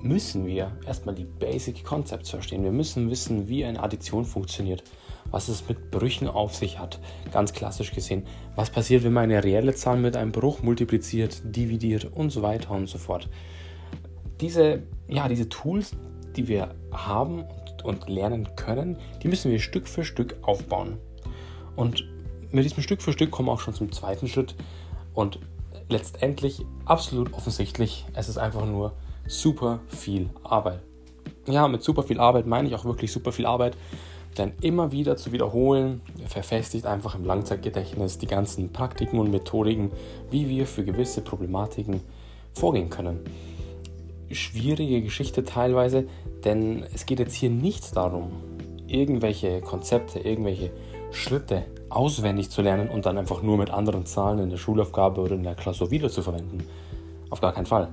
müssen 0.02 0.46
wir 0.46 0.70
erstmal 0.86 1.14
die 1.14 1.24
Basic 1.24 1.82
Concepts 1.82 2.30
verstehen. 2.30 2.62
Wir 2.62 2.70
müssen 2.70 3.10
wissen, 3.10 3.48
wie 3.48 3.64
eine 3.64 3.82
Addition 3.82 4.24
funktioniert, 4.24 4.84
was 5.30 5.48
es 5.48 5.68
mit 5.68 5.90
Brüchen 5.90 6.28
auf 6.28 6.54
sich 6.54 6.78
hat, 6.78 7.00
ganz 7.32 7.52
klassisch 7.52 7.92
gesehen. 7.92 8.24
Was 8.54 8.70
passiert, 8.70 9.02
wenn 9.02 9.14
man 9.14 9.24
eine 9.24 9.42
reelle 9.42 9.74
Zahl 9.74 9.96
mit 9.96 10.16
einem 10.16 10.30
Bruch 10.30 10.62
multipliziert, 10.62 11.42
dividiert 11.44 12.04
und 12.04 12.30
so 12.30 12.42
weiter 12.42 12.70
und 12.70 12.88
so 12.88 12.98
fort. 12.98 13.28
Diese, 14.40 14.82
ja, 15.08 15.26
diese 15.26 15.48
Tools, 15.48 15.96
die 16.36 16.48
wir 16.48 16.74
haben 16.92 17.42
und 17.42 17.63
lernen 18.06 18.48
können, 18.56 18.96
die 19.22 19.28
müssen 19.28 19.50
wir 19.50 19.58
Stück 19.58 19.88
für 19.88 20.04
Stück 20.04 20.36
aufbauen. 20.42 20.98
Und 21.76 22.04
mit 22.50 22.64
diesem 22.64 22.82
Stück 22.82 23.02
für 23.02 23.12
Stück 23.12 23.30
kommen 23.30 23.48
wir 23.48 23.52
auch 23.52 23.60
schon 23.60 23.74
zum 23.74 23.92
zweiten 23.92 24.28
Schritt. 24.28 24.54
Und 25.12 25.38
letztendlich 25.88 26.64
absolut 26.84 27.32
offensichtlich, 27.34 28.06
es 28.14 28.28
ist 28.28 28.38
einfach 28.38 28.66
nur 28.66 28.92
super 29.26 29.80
viel 29.88 30.30
Arbeit. 30.42 30.80
Ja, 31.46 31.68
mit 31.68 31.82
super 31.82 32.02
viel 32.02 32.20
Arbeit 32.20 32.46
meine 32.46 32.68
ich 32.68 32.74
auch 32.74 32.84
wirklich 32.84 33.12
super 33.12 33.32
viel 33.32 33.46
Arbeit, 33.46 33.76
denn 34.38 34.52
immer 34.60 34.92
wieder 34.92 35.16
zu 35.16 35.32
wiederholen 35.32 36.00
verfestigt 36.26 36.86
einfach 36.86 37.14
im 37.14 37.24
Langzeitgedächtnis 37.24 38.18
die 38.18 38.26
ganzen 38.26 38.72
Praktiken 38.72 39.18
und 39.18 39.30
Methodiken, 39.30 39.92
wie 40.30 40.48
wir 40.48 40.66
für 40.66 40.84
gewisse 40.84 41.20
Problematiken 41.20 42.00
vorgehen 42.52 42.90
können 42.90 43.20
schwierige 44.34 45.02
Geschichte 45.02 45.44
teilweise, 45.44 46.06
denn 46.44 46.84
es 46.94 47.06
geht 47.06 47.18
jetzt 47.18 47.34
hier 47.34 47.50
nicht 47.50 47.96
darum, 47.96 48.32
irgendwelche 48.86 49.60
Konzepte, 49.60 50.18
irgendwelche 50.18 50.70
Schritte 51.12 51.64
auswendig 51.88 52.50
zu 52.50 52.62
lernen 52.62 52.88
und 52.88 53.06
dann 53.06 53.18
einfach 53.18 53.42
nur 53.42 53.56
mit 53.56 53.70
anderen 53.70 54.04
Zahlen 54.06 54.40
in 54.40 54.50
der 54.50 54.56
Schulaufgabe 54.56 55.20
oder 55.20 55.34
in 55.34 55.44
der 55.44 55.54
Klausur 55.54 55.90
wieder 55.90 56.10
zu 56.10 56.22
verwenden. 56.22 56.64
Auf 57.30 57.40
gar 57.40 57.52
keinen 57.52 57.66
Fall. 57.66 57.88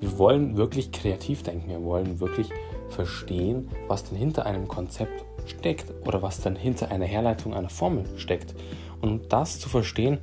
Wir 0.00 0.18
wollen 0.18 0.56
wirklich 0.56 0.92
kreativ 0.92 1.42
denken. 1.42 1.68
Wir 1.68 1.82
wollen 1.82 2.20
wirklich 2.20 2.48
verstehen, 2.88 3.68
was 3.88 4.04
denn 4.04 4.18
hinter 4.18 4.46
einem 4.46 4.68
Konzept 4.68 5.24
steckt 5.46 5.92
oder 6.06 6.22
was 6.22 6.40
dann 6.40 6.56
hinter 6.56 6.90
einer 6.90 7.04
Herleitung 7.04 7.54
einer 7.54 7.68
Formel 7.68 8.04
steckt. 8.16 8.54
Und 9.00 9.10
um 9.10 9.20
das 9.28 9.58
zu 9.58 9.68
verstehen, 9.68 10.18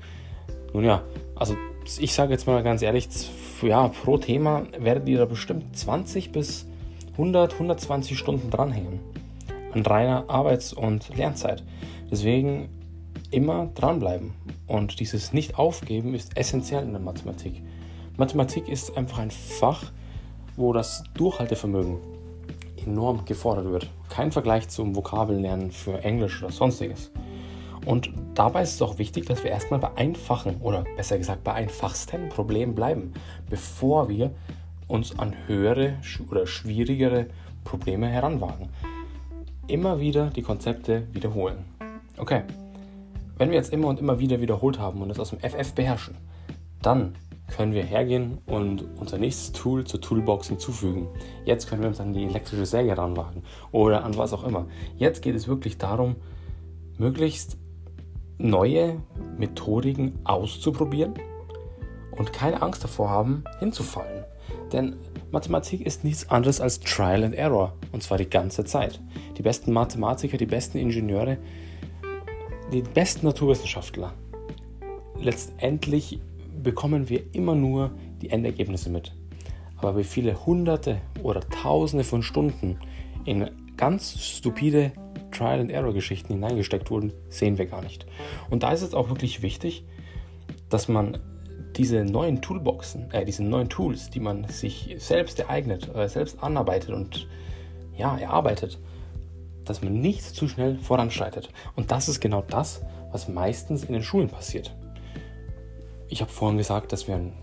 nun 0.73 0.83
ja, 0.83 1.03
also 1.35 1.55
ich 1.99 2.13
sage 2.13 2.33
jetzt 2.33 2.47
mal 2.47 2.61
ganz 2.63 2.81
ehrlich, 2.81 3.07
ja, 3.61 3.87
pro 3.87 4.17
Thema 4.17 4.63
werdet 4.77 5.07
ihr 5.07 5.17
da 5.19 5.25
bestimmt 5.25 5.75
20 5.75 6.31
bis 6.31 6.67
100, 7.13 7.53
120 7.53 8.17
Stunden 8.17 8.49
dranhängen. 8.49 8.99
An 9.73 9.81
reiner 9.81 10.25
Arbeits- 10.27 10.73
und 10.73 11.15
Lernzeit. 11.15 11.63
Deswegen 12.11 12.69
immer 13.31 13.69
dranbleiben. 13.73 14.33
Und 14.67 14.99
dieses 14.99 15.33
Nicht-Aufgeben 15.33 16.13
ist 16.13 16.37
essentiell 16.37 16.83
in 16.83 16.91
der 16.91 17.01
Mathematik. 17.01 17.61
Mathematik 18.17 18.67
ist 18.67 18.97
einfach 18.97 19.19
ein 19.19 19.31
Fach, 19.31 19.91
wo 20.55 20.73
das 20.73 21.03
Durchhaltevermögen 21.13 21.97
enorm 22.85 23.25
gefordert 23.25 23.71
wird. 23.71 23.89
Kein 24.09 24.31
Vergleich 24.31 24.69
zum 24.69 24.95
Vokabellernen 24.95 25.71
für 25.71 26.03
Englisch 26.03 26.41
oder 26.43 26.51
sonstiges. 26.51 27.11
Und 27.87 28.11
dabei 28.33 28.63
ist 28.63 28.75
es 28.75 28.81
auch 28.81 28.97
wichtig, 28.97 29.27
dass 29.27 29.45
wir 29.45 29.51
erstmal 29.51 29.79
bei 29.79 29.95
einfachen 29.95 30.57
oder 30.57 30.83
besser 30.97 31.17
gesagt 31.17 31.45
bei 31.45 31.53
einfachsten 31.53 32.27
Problemen 32.27 32.75
bleiben, 32.75 33.13
bevor 33.49 34.09
wir 34.09 34.31
uns 34.89 35.17
an 35.17 35.33
höhere 35.47 35.93
oder 36.29 36.45
schwierigere 36.47 37.27
Probleme 37.63 38.07
heranwagen. 38.07 38.67
Immer 39.67 40.01
wieder 40.01 40.31
die 40.31 40.41
Konzepte 40.41 41.07
wiederholen. 41.13 41.63
Okay, 42.17 42.43
wenn 43.37 43.51
wir 43.51 43.55
jetzt 43.55 43.71
immer 43.71 43.87
und 43.87 44.01
immer 44.01 44.19
wieder 44.19 44.41
wiederholt 44.41 44.79
haben 44.79 45.01
und 45.01 45.09
es 45.09 45.19
aus 45.19 45.29
dem 45.29 45.39
FF 45.39 45.73
beherrschen, 45.73 46.15
dann 46.81 47.15
können 47.55 47.71
wir 47.71 47.83
hergehen 47.83 48.39
und 48.47 48.83
unser 48.99 49.17
nächstes 49.17 49.53
Tool 49.53 49.85
zur 49.85 50.01
Toolbox 50.01 50.49
hinzufügen. 50.49 51.07
Jetzt 51.45 51.69
können 51.69 51.83
wir 51.83 51.87
uns 51.87 52.01
an 52.01 52.11
die 52.11 52.25
elektrische 52.25 52.65
Säge 52.65 52.97
ranwagen 52.97 53.43
oder 53.71 54.03
an 54.03 54.17
was 54.17 54.33
auch 54.33 54.43
immer. 54.43 54.65
Jetzt 54.97 55.21
geht 55.21 55.35
es 55.35 55.47
wirklich 55.47 55.77
darum, 55.77 56.17
möglichst 56.97 57.57
neue 58.37 59.01
Methodiken 59.37 60.19
auszuprobieren 60.23 61.13
und 62.17 62.33
keine 62.33 62.61
Angst 62.61 62.83
davor 62.83 63.09
haben, 63.09 63.43
hinzufallen. 63.59 64.23
Denn 64.71 64.95
Mathematik 65.31 65.85
ist 65.85 66.03
nichts 66.03 66.29
anderes 66.29 66.61
als 66.61 66.79
Trial 66.79 67.23
and 67.23 67.35
Error 67.35 67.73
und 67.91 68.03
zwar 68.03 68.17
die 68.17 68.29
ganze 68.29 68.65
Zeit. 68.65 69.01
Die 69.37 69.41
besten 69.41 69.71
Mathematiker, 69.73 70.37
die 70.37 70.45
besten 70.45 70.77
Ingenieure, 70.77 71.37
die 72.71 72.81
besten 72.81 73.25
Naturwissenschaftler 73.25 74.13
letztendlich 75.21 76.19
bekommen 76.63 77.09
wir 77.09 77.23
immer 77.33 77.55
nur 77.55 77.91
die 78.21 78.29
Endergebnisse 78.29 78.89
mit. 78.89 79.13
Aber 79.77 79.97
wie 79.97 80.03
viele 80.03 80.45
Hunderte 80.45 80.99
oder 81.21 81.41
Tausende 81.41 82.03
von 82.03 82.23
Stunden 82.23 82.79
in 83.25 83.49
ganz 83.77 84.19
stupide 84.19 84.91
Trial-and-Error-Geschichten 85.31 86.33
hineingesteckt 86.33 86.89
wurden, 86.89 87.13
sehen 87.29 87.57
wir 87.57 87.65
gar 87.65 87.81
nicht. 87.81 88.05
Und 88.49 88.63
da 88.63 88.71
ist 88.71 88.81
es 88.81 88.93
auch 88.93 89.09
wirklich 89.09 89.41
wichtig, 89.41 89.85
dass 90.69 90.87
man 90.87 91.17
diese 91.75 92.03
neuen 92.03 92.41
Toolboxen, 92.41 93.11
äh, 93.11 93.23
diese 93.23 93.43
neuen 93.43 93.69
Tools, 93.69 94.09
die 94.09 94.19
man 94.19 94.45
sich 94.45 94.95
selbst 94.99 95.39
ereignet, 95.39 95.93
äh, 95.95 96.07
selbst 96.09 96.41
anarbeitet 96.41 96.91
und 96.91 97.27
ja, 97.95 98.17
erarbeitet, 98.17 98.79
dass 99.63 99.81
man 99.81 99.99
nicht 99.99 100.23
zu 100.23 100.47
schnell 100.47 100.77
voranschreitet. 100.77 101.49
Und 101.75 101.91
das 101.91 102.09
ist 102.09 102.19
genau 102.19 102.41
das, 102.41 102.81
was 103.11 103.27
meistens 103.27 103.83
in 103.83 103.93
den 103.93 104.03
Schulen 104.03 104.29
passiert. 104.29 104.75
Ich 106.07 106.21
habe 106.21 106.31
vorhin 106.31 106.57
gesagt, 106.57 106.91
dass 106.91 107.07
wir 107.07 107.15
einen 107.15 107.33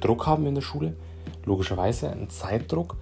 Druck 0.00 0.26
haben 0.26 0.46
in 0.46 0.54
der 0.54 0.62
Schule, 0.62 0.96
logischerweise 1.44 2.10
einen 2.10 2.30
Zeitdruck 2.30 2.96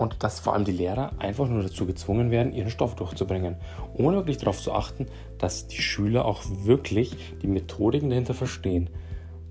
und 0.00 0.22
dass 0.24 0.40
vor 0.40 0.54
allem 0.54 0.64
die 0.64 0.72
Lehrer 0.72 1.12
einfach 1.18 1.46
nur 1.46 1.62
dazu 1.62 1.84
gezwungen 1.84 2.30
werden, 2.30 2.54
ihren 2.54 2.70
Stoff 2.70 2.94
durchzubringen, 2.94 3.56
ohne 3.92 4.16
wirklich 4.16 4.38
darauf 4.38 4.58
zu 4.58 4.72
achten, 4.72 5.06
dass 5.36 5.66
die 5.66 5.82
Schüler 5.82 6.24
auch 6.24 6.42
wirklich 6.64 7.14
die 7.42 7.46
Methodiken 7.46 8.08
dahinter 8.08 8.32
verstehen. 8.32 8.88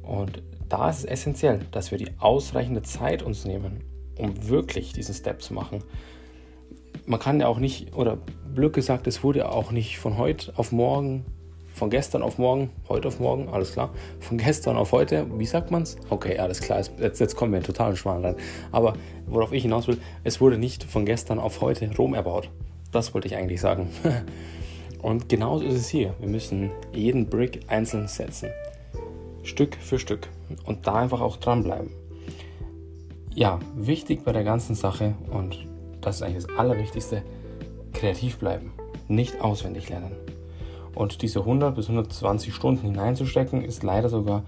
Und 0.01 0.41
da 0.67 0.89
ist 0.89 0.99
es 0.99 1.05
essentiell, 1.05 1.59
dass 1.71 1.91
wir 1.91 1.99
die 1.99 2.09
ausreichende 2.17 2.81
Zeit 2.81 3.21
uns 3.21 3.45
nehmen, 3.45 3.83
um 4.17 4.49
wirklich 4.49 4.91
diesen 4.91 5.13
Step 5.13 5.43
zu 5.43 5.53
machen. 5.53 5.83
Man 7.05 7.19
kann 7.19 7.39
ja 7.39 7.47
auch 7.47 7.59
nicht, 7.59 7.93
oder 7.95 8.17
blöd 8.51 8.73
gesagt, 8.73 9.05
es 9.05 9.23
wurde 9.23 9.51
auch 9.51 9.69
nicht 9.71 9.99
von 9.99 10.17
heute 10.17 10.53
auf 10.57 10.71
morgen, 10.71 11.25
von 11.79 11.89
gestern 11.89 12.21
auf 12.23 12.37
morgen, 12.37 12.69
heute 12.89 13.07
auf 13.07 13.21
morgen, 13.21 13.47
alles 13.47 13.71
klar, 13.71 13.89
von 14.19 14.37
gestern 14.37 14.75
auf 14.75 14.91
heute, 14.91 15.25
wie 15.39 15.45
sagt 15.45 15.71
man 15.71 15.83
es? 15.83 15.95
Okay, 16.09 16.37
alles 16.37 16.59
klar, 16.59 16.83
jetzt, 16.99 17.19
jetzt 17.21 17.35
kommen 17.37 17.53
wir 17.53 17.57
in 17.57 17.63
totalen 17.63 17.95
Schwan 17.95 18.23
rein. 18.23 18.35
Aber 18.73 18.93
worauf 19.27 19.53
ich 19.53 19.63
hinaus 19.63 19.87
will, 19.87 19.97
es 20.25 20.41
wurde 20.41 20.57
nicht 20.57 20.83
von 20.83 21.05
gestern 21.05 21.39
auf 21.39 21.61
heute 21.61 21.89
Rom 21.95 22.13
erbaut. 22.13 22.49
Das 22.91 23.13
wollte 23.13 23.27
ich 23.27 23.37
eigentlich 23.37 23.61
sagen. 23.61 23.87
Und 25.01 25.29
genauso 25.29 25.63
ist 25.63 25.75
es 25.75 25.87
hier. 25.87 26.13
Wir 26.19 26.27
müssen 26.27 26.69
jeden 26.91 27.27
Brick 27.27 27.61
einzeln 27.67 28.09
setzen. 28.09 28.49
Stück 29.43 29.75
für 29.75 29.99
Stück. 29.99 30.27
Und 30.65 30.85
da 30.85 30.95
einfach 30.95 31.21
auch 31.21 31.37
dranbleiben. 31.37 31.91
Ja, 33.33 33.59
wichtig 33.73 34.25
bei 34.25 34.33
der 34.33 34.43
ganzen 34.43 34.75
Sache 34.75 35.13
und 35.31 35.65
das 36.01 36.17
ist 36.17 36.23
eigentlich 36.23 36.45
das 36.45 36.57
Allerwichtigste, 36.57 37.23
kreativ 37.93 38.37
bleiben, 38.37 38.73
nicht 39.07 39.39
auswendig 39.39 39.87
lernen. 39.87 40.11
Und 40.99 41.21
diese 41.21 41.39
100 41.39 41.75
bis 41.75 41.85
120 41.85 42.53
Stunden 42.53 42.81
hineinzustecken, 42.81 43.63
ist 43.63 43.83
leider 43.83 44.09
sogar 44.09 44.43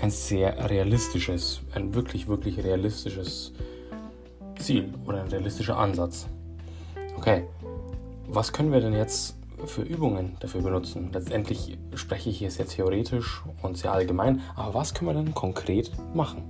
ein 0.00 0.12
sehr 0.12 0.70
realistisches, 0.70 1.62
ein 1.74 1.92
wirklich, 1.92 2.28
wirklich 2.28 2.62
realistisches 2.62 3.52
Ziel 4.60 4.94
oder 5.06 5.22
ein 5.22 5.26
realistischer 5.26 5.76
Ansatz. 5.76 6.28
Okay, 7.16 7.48
was 8.28 8.52
können 8.52 8.70
wir 8.70 8.80
denn 8.80 8.92
jetzt 8.92 9.38
für 9.66 9.82
Übungen 9.82 10.36
dafür 10.38 10.62
benutzen? 10.62 11.10
Letztendlich 11.12 11.76
spreche 11.96 12.30
ich 12.30 12.38
hier 12.38 12.52
sehr 12.52 12.68
theoretisch 12.68 13.42
und 13.62 13.76
sehr 13.76 13.92
allgemein, 13.92 14.40
aber 14.54 14.74
was 14.74 14.94
können 14.94 15.10
wir 15.10 15.14
denn 15.14 15.34
konkret 15.34 15.90
machen? 16.14 16.44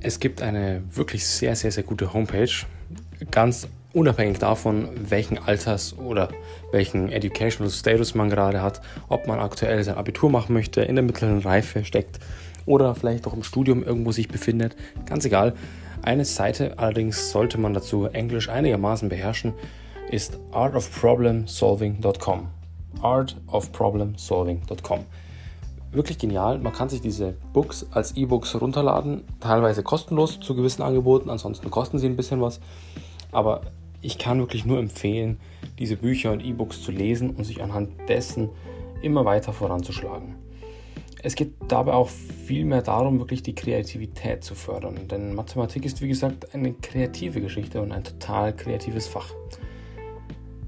Es 0.00 0.18
gibt 0.18 0.40
eine 0.40 0.82
wirklich 0.90 1.26
sehr, 1.26 1.54
sehr, 1.56 1.70
sehr 1.70 1.84
gute 1.84 2.14
Homepage, 2.14 2.48
ganz 3.30 3.68
unabhängig 3.92 4.38
davon, 4.38 4.88
welchen 5.08 5.38
Alters- 5.38 5.96
oder 5.98 6.28
welchen 6.70 7.10
Educational 7.10 7.70
Status 7.70 8.14
man 8.14 8.30
gerade 8.30 8.62
hat, 8.62 8.80
ob 9.08 9.26
man 9.26 9.40
aktuell 9.40 9.82
sein 9.84 9.96
Abitur 9.96 10.30
machen 10.30 10.54
möchte, 10.54 10.82
in 10.82 10.96
der 10.96 11.04
mittleren 11.04 11.38
Reife 11.38 11.84
steckt 11.84 12.18
oder 12.66 12.94
vielleicht 12.94 13.26
auch 13.26 13.34
im 13.34 13.42
Studium 13.42 13.82
irgendwo 13.82 14.12
sich 14.12 14.28
befindet, 14.28 14.76
ganz 15.06 15.24
egal. 15.24 15.54
Eine 16.02 16.24
Seite 16.24 16.78
allerdings 16.78 17.30
sollte 17.30 17.58
man 17.58 17.74
dazu 17.74 18.06
Englisch 18.06 18.48
einigermaßen 18.48 19.08
beherrschen, 19.08 19.54
ist 20.10 20.38
artofproblemsolving.com. 20.50 22.48
artofproblemsolving.com. 23.00 25.00
Wirklich 25.92 26.18
genial. 26.18 26.58
Man 26.58 26.72
kann 26.72 26.88
sich 26.88 27.02
diese 27.02 27.34
Books 27.52 27.86
als 27.92 28.16
E-Books 28.16 28.60
runterladen, 28.60 29.24
teilweise 29.40 29.82
kostenlos 29.82 30.40
zu 30.40 30.54
gewissen 30.54 30.82
Angeboten, 30.82 31.28
ansonsten 31.28 31.70
kosten 31.70 31.98
sie 31.98 32.06
ein 32.06 32.16
bisschen 32.16 32.40
was. 32.40 32.60
Aber 33.30 33.60
ich 34.02 34.18
kann 34.18 34.40
wirklich 34.40 34.64
nur 34.64 34.78
empfehlen, 34.78 35.38
diese 35.78 35.96
Bücher 35.96 36.32
und 36.32 36.44
E-Books 36.44 36.82
zu 36.82 36.90
lesen 36.90 37.30
und 37.30 37.44
sich 37.44 37.62
anhand 37.62 37.90
dessen 38.08 38.50
immer 39.00 39.24
weiter 39.24 39.52
voranzuschlagen. 39.52 40.34
Es 41.22 41.36
geht 41.36 41.54
dabei 41.68 41.92
auch 41.92 42.08
viel 42.08 42.64
mehr 42.64 42.82
darum, 42.82 43.20
wirklich 43.20 43.44
die 43.44 43.54
Kreativität 43.54 44.42
zu 44.42 44.56
fördern. 44.56 45.06
Denn 45.08 45.34
Mathematik 45.34 45.84
ist, 45.84 46.02
wie 46.02 46.08
gesagt, 46.08 46.52
eine 46.52 46.72
kreative 46.72 47.40
Geschichte 47.40 47.80
und 47.80 47.92
ein 47.92 48.02
total 48.02 48.54
kreatives 48.56 49.06
Fach. 49.06 49.32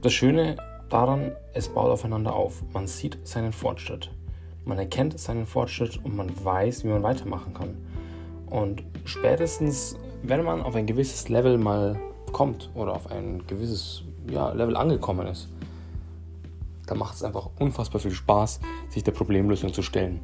Das 0.00 0.12
Schöne 0.12 0.56
daran, 0.90 1.32
es 1.54 1.68
baut 1.68 1.90
aufeinander 1.90 2.34
auf. 2.34 2.62
Man 2.72 2.86
sieht 2.86 3.18
seinen 3.24 3.52
Fortschritt. 3.52 4.12
Man 4.64 4.78
erkennt 4.78 5.18
seinen 5.18 5.44
Fortschritt 5.44 5.98
und 6.04 6.14
man 6.14 6.30
weiß, 6.44 6.84
wie 6.84 6.88
man 6.88 7.02
weitermachen 7.02 7.52
kann. 7.52 7.76
Und 8.46 8.84
spätestens, 9.04 9.98
wenn 10.22 10.44
man 10.44 10.62
auf 10.62 10.76
ein 10.76 10.86
gewisses 10.86 11.28
Level 11.28 11.58
mal 11.58 11.98
kommt 12.34 12.68
oder 12.74 12.92
auf 12.92 13.10
ein 13.10 13.46
gewisses 13.46 14.02
ja, 14.30 14.52
Level 14.52 14.76
angekommen 14.76 15.26
ist, 15.26 15.48
dann 16.86 16.98
macht 16.98 17.14
es 17.14 17.22
einfach 17.22 17.48
unfassbar 17.58 18.02
viel 18.02 18.10
Spaß, 18.10 18.60
sich 18.90 19.02
der 19.02 19.12
Problemlösung 19.12 19.72
zu 19.72 19.80
stellen. 19.80 20.20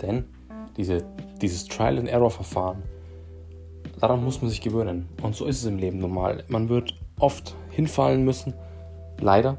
Denn 0.00 0.26
diese, 0.76 1.04
dieses 1.42 1.64
Trial-and-Error-Verfahren, 1.64 2.84
daran 3.98 4.22
muss 4.22 4.40
man 4.40 4.48
sich 4.48 4.60
gewöhnen. 4.60 5.08
Und 5.20 5.34
so 5.34 5.46
ist 5.46 5.58
es 5.58 5.64
im 5.64 5.78
Leben 5.78 5.98
normal. 5.98 6.44
Man 6.46 6.68
wird 6.68 6.94
oft 7.18 7.56
hinfallen 7.70 8.24
müssen, 8.24 8.54
Leider. 9.20 9.58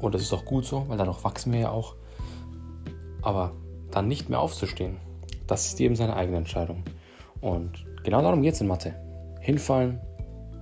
Und 0.00 0.14
das 0.14 0.22
ist 0.22 0.32
auch 0.32 0.44
gut 0.44 0.64
so, 0.64 0.88
weil 0.88 0.98
dadurch 0.98 1.22
wachsen 1.24 1.52
wir 1.52 1.60
ja 1.60 1.70
auch. 1.70 1.94
Aber 3.22 3.52
dann 3.90 4.08
nicht 4.08 4.28
mehr 4.28 4.40
aufzustehen, 4.40 4.96
das 5.46 5.66
ist 5.66 5.78
jedem 5.78 5.96
seine 5.96 6.16
eigene 6.16 6.38
Entscheidung. 6.38 6.82
Und 7.40 7.84
genau 8.02 8.22
darum 8.22 8.42
geht 8.42 8.54
es 8.54 8.60
in 8.60 8.66
Mathe. 8.66 8.94
Hinfallen, 9.40 10.00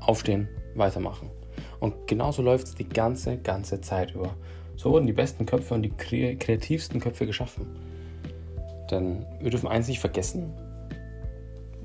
aufstehen, 0.01 0.49
weitermachen. 0.75 1.31
Und 1.79 2.07
genauso 2.07 2.43
läuft 2.43 2.69
es 2.69 2.75
die 2.75 2.89
ganze, 2.89 3.39
ganze 3.39 3.81
Zeit 3.81 4.15
über. 4.15 4.35
So 4.77 4.91
wurden 4.93 5.07
die 5.07 5.13
besten 5.13 5.47
Köpfe 5.47 5.75
und 5.75 5.83
die 5.83 5.91
kreativsten 5.91 7.01
Köpfe 7.01 7.27
geschaffen. 7.27 7.67
Denn 8.91 9.25
wir 9.41 9.51
dürfen 9.51 9.69
eins 9.69 9.89
nicht 9.89 10.01
vergessen, 10.01 10.53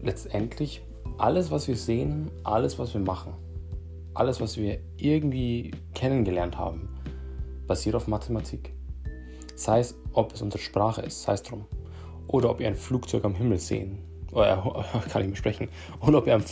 letztendlich 0.01 0.81
alles, 1.17 1.51
was 1.51 1.67
wir 1.67 1.75
sehen, 1.75 2.31
alles, 2.43 2.79
was 2.79 2.93
wir 2.93 3.01
machen, 3.01 3.33
alles, 4.13 4.41
was 4.41 4.57
wir 4.57 4.79
irgendwie 4.97 5.71
kennengelernt 5.93 6.57
haben, 6.57 6.89
basiert 7.67 7.95
auf 7.95 8.07
Mathematik. 8.07 8.73
Sei 9.55 9.79
es, 9.79 9.95
ob 10.13 10.33
es 10.33 10.41
unsere 10.41 10.61
Sprache 10.61 11.01
ist, 11.01 11.23
sei 11.23 11.33
es 11.33 11.43
drum. 11.43 11.65
Oder 12.27 12.49
ob 12.49 12.59
ihr 12.59 12.67
ein 12.67 12.75
Flugzeug 12.75 13.23
am 13.23 13.35
Himmel 13.35 13.59
sehen. 13.59 13.99
Oder 14.35 14.85
kann 15.09 15.23
ich 15.23 15.29
mir 15.29 15.35
sprechen. 15.35 15.69
Oder 16.01 16.19
ob 16.19 16.27
ihr 16.27 16.35
ein, 16.35 16.43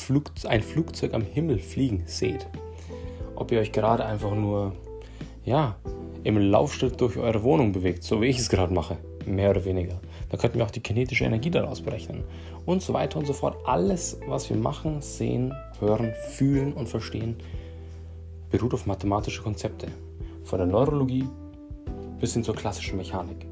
ein 0.47 0.63
Flugzeug 0.63 1.13
am 1.13 1.21
Himmel 1.21 1.59
fliegen 1.59 2.03
seht. 2.05 2.47
Ob 3.35 3.51
ihr 3.51 3.59
euch 3.59 3.71
gerade 3.71 4.05
einfach 4.05 4.33
nur, 4.33 4.73
ja, 5.45 5.75
im 6.23 6.37
Laufschritt 6.37 6.99
durch 7.01 7.17
eure 7.17 7.43
Wohnung 7.43 7.73
bewegt, 7.73 8.03
so 8.03 8.21
wie 8.21 8.27
ich 8.27 8.39
es 8.39 8.49
gerade 8.49 8.73
mache. 8.73 8.97
Mehr 9.25 9.51
oder 9.51 9.65
weniger. 9.65 9.99
Da 10.29 10.37
könnten 10.37 10.57
wir 10.57 10.65
auch 10.65 10.71
die 10.71 10.79
kinetische 10.79 11.25
Energie 11.25 11.51
daraus 11.51 11.81
berechnen. 11.81 12.23
Und 12.65 12.81
so 12.81 12.93
weiter 12.93 13.19
und 13.19 13.25
so 13.25 13.33
fort. 13.33 13.57
Alles, 13.65 14.19
was 14.27 14.49
wir 14.49 14.57
machen, 14.57 15.01
sehen, 15.01 15.53
hören, 15.79 16.13
fühlen 16.31 16.73
und 16.73 16.87
verstehen, 16.87 17.35
beruht 18.49 18.73
auf 18.73 18.85
mathematische 18.85 19.41
Konzepte. 19.41 19.87
Von 20.45 20.59
der 20.59 20.67
Neurologie 20.67 21.27
bis 22.19 22.33
hin 22.33 22.43
zur 22.43 22.55
klassischen 22.55 22.97
Mechanik. 22.97 23.45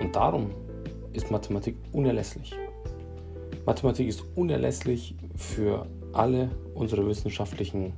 Und 0.00 0.14
darum 0.14 0.50
ist 1.14 1.30
Mathematik 1.30 1.76
unerlässlich. 1.92 2.54
Mathematik 3.68 4.08
ist 4.08 4.24
unerlässlich 4.34 5.14
für 5.36 5.86
alle 6.14 6.48
unsere 6.74 7.06
wissenschaftlichen 7.06 7.92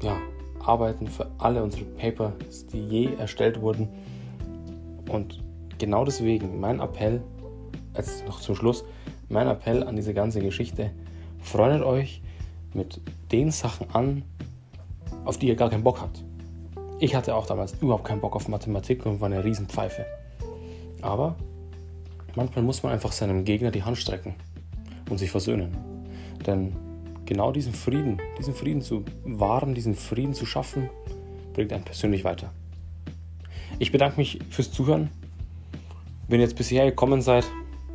ja, 0.00 0.16
Arbeiten, 0.60 1.08
für 1.08 1.30
alle 1.36 1.62
unsere 1.62 1.84
Paper, 1.84 2.32
die 2.72 2.80
je 2.80 3.14
erstellt 3.16 3.60
wurden. 3.60 3.90
Und 5.10 5.44
genau 5.76 6.06
deswegen 6.06 6.58
mein 6.58 6.80
Appell, 6.80 7.20
jetzt 7.94 8.26
noch 8.26 8.40
zum 8.40 8.56
Schluss, 8.56 8.82
mein 9.28 9.46
Appell 9.46 9.82
an 9.82 9.94
diese 9.94 10.14
ganze 10.14 10.40
Geschichte, 10.40 10.90
freundet 11.38 11.82
euch 11.82 12.22
mit 12.72 13.02
den 13.32 13.50
Sachen 13.50 13.90
an, 13.92 14.22
auf 15.26 15.36
die 15.36 15.48
ihr 15.48 15.56
gar 15.56 15.68
keinen 15.68 15.84
Bock 15.84 16.00
habt. 16.00 16.24
Ich 16.98 17.14
hatte 17.14 17.34
auch 17.34 17.44
damals 17.44 17.74
überhaupt 17.82 18.04
keinen 18.04 18.22
Bock 18.22 18.34
auf 18.34 18.48
Mathematik 18.48 19.04
und 19.04 19.20
war 19.20 19.26
eine 19.26 19.44
Riesenpfeife. 19.44 20.06
Aber 21.02 21.36
manchmal 22.36 22.64
muss 22.64 22.82
man 22.82 22.92
einfach 22.92 23.12
seinem 23.12 23.44
Gegner 23.44 23.70
die 23.70 23.82
Hand 23.82 23.98
strecken 23.98 24.34
und 25.10 25.18
sich 25.18 25.30
versöhnen. 25.30 25.76
Denn 26.46 26.76
genau 27.24 27.50
diesen 27.50 27.72
Frieden, 27.72 28.20
diesen 28.38 28.54
Frieden 28.54 28.82
zu 28.82 29.04
wahren, 29.24 29.74
diesen 29.74 29.94
Frieden 29.94 30.34
zu 30.34 30.46
schaffen, 30.46 30.88
bringt 31.54 31.72
einen 31.72 31.84
persönlich 31.84 32.22
weiter. 32.22 32.52
Ich 33.78 33.92
bedanke 33.92 34.18
mich 34.18 34.38
fürs 34.50 34.70
Zuhören 34.70 35.10
Wenn 36.28 36.40
ihr 36.40 36.46
jetzt 36.46 36.56
bisher 36.56 36.84
gekommen 36.86 37.22
seid, 37.22 37.44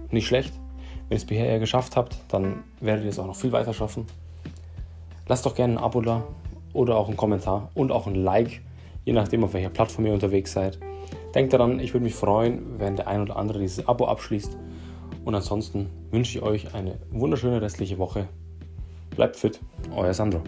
nicht 0.10 0.28
schlecht. 0.28 0.54
Wenn 1.08 1.16
ihr 1.16 1.22
es 1.22 1.26
bisher 1.26 1.60
geschafft 1.60 1.96
habt, 1.96 2.18
dann 2.30 2.64
werdet 2.80 3.04
ihr 3.04 3.10
es 3.10 3.20
auch 3.20 3.28
noch 3.28 3.36
viel 3.36 3.52
weiter 3.52 3.74
schaffen. 3.74 4.06
Lasst 5.28 5.46
doch 5.46 5.56
gerne 5.56 5.74
ein 5.74 5.78
Abo 5.78 6.02
da 6.02 6.24
oder 6.74 6.98
auch 6.98 7.08
einen 7.08 7.18
Kommentar 7.18 7.70
und 7.74 7.92
auch 7.92 8.08
ein 8.08 8.16
Like, 8.16 8.62
je 9.06 9.14
nachdem, 9.14 9.44
auf 9.44 9.54
welcher 9.54 9.70
Plattform 9.70 10.06
ihr 10.06 10.14
unterwegs 10.14 10.54
seid. 10.54 10.80
Denkt 11.34 11.54
daran, 11.54 11.80
ich 11.80 11.94
würde 11.94 12.04
mich 12.04 12.16
freuen, 12.16 12.80
wenn 12.80 12.96
der 12.96 13.08
ein 13.08 13.22
oder 13.22 13.38
andere 13.38 13.60
dieses 13.60 13.88
Abo 13.88 14.06
abschließt. 14.06 14.58
Und 15.24 15.36
ansonsten 15.36 15.90
wünsche 16.10 16.38
ich 16.38 16.44
euch 16.44 16.74
eine 16.74 17.00
wunderschöne 17.12 17.62
restliche 17.62 17.98
Woche. 17.98 18.28
Bleibt 19.16 19.38
fit, 19.38 19.60
euer 19.96 20.14
Sandro. 20.14 20.42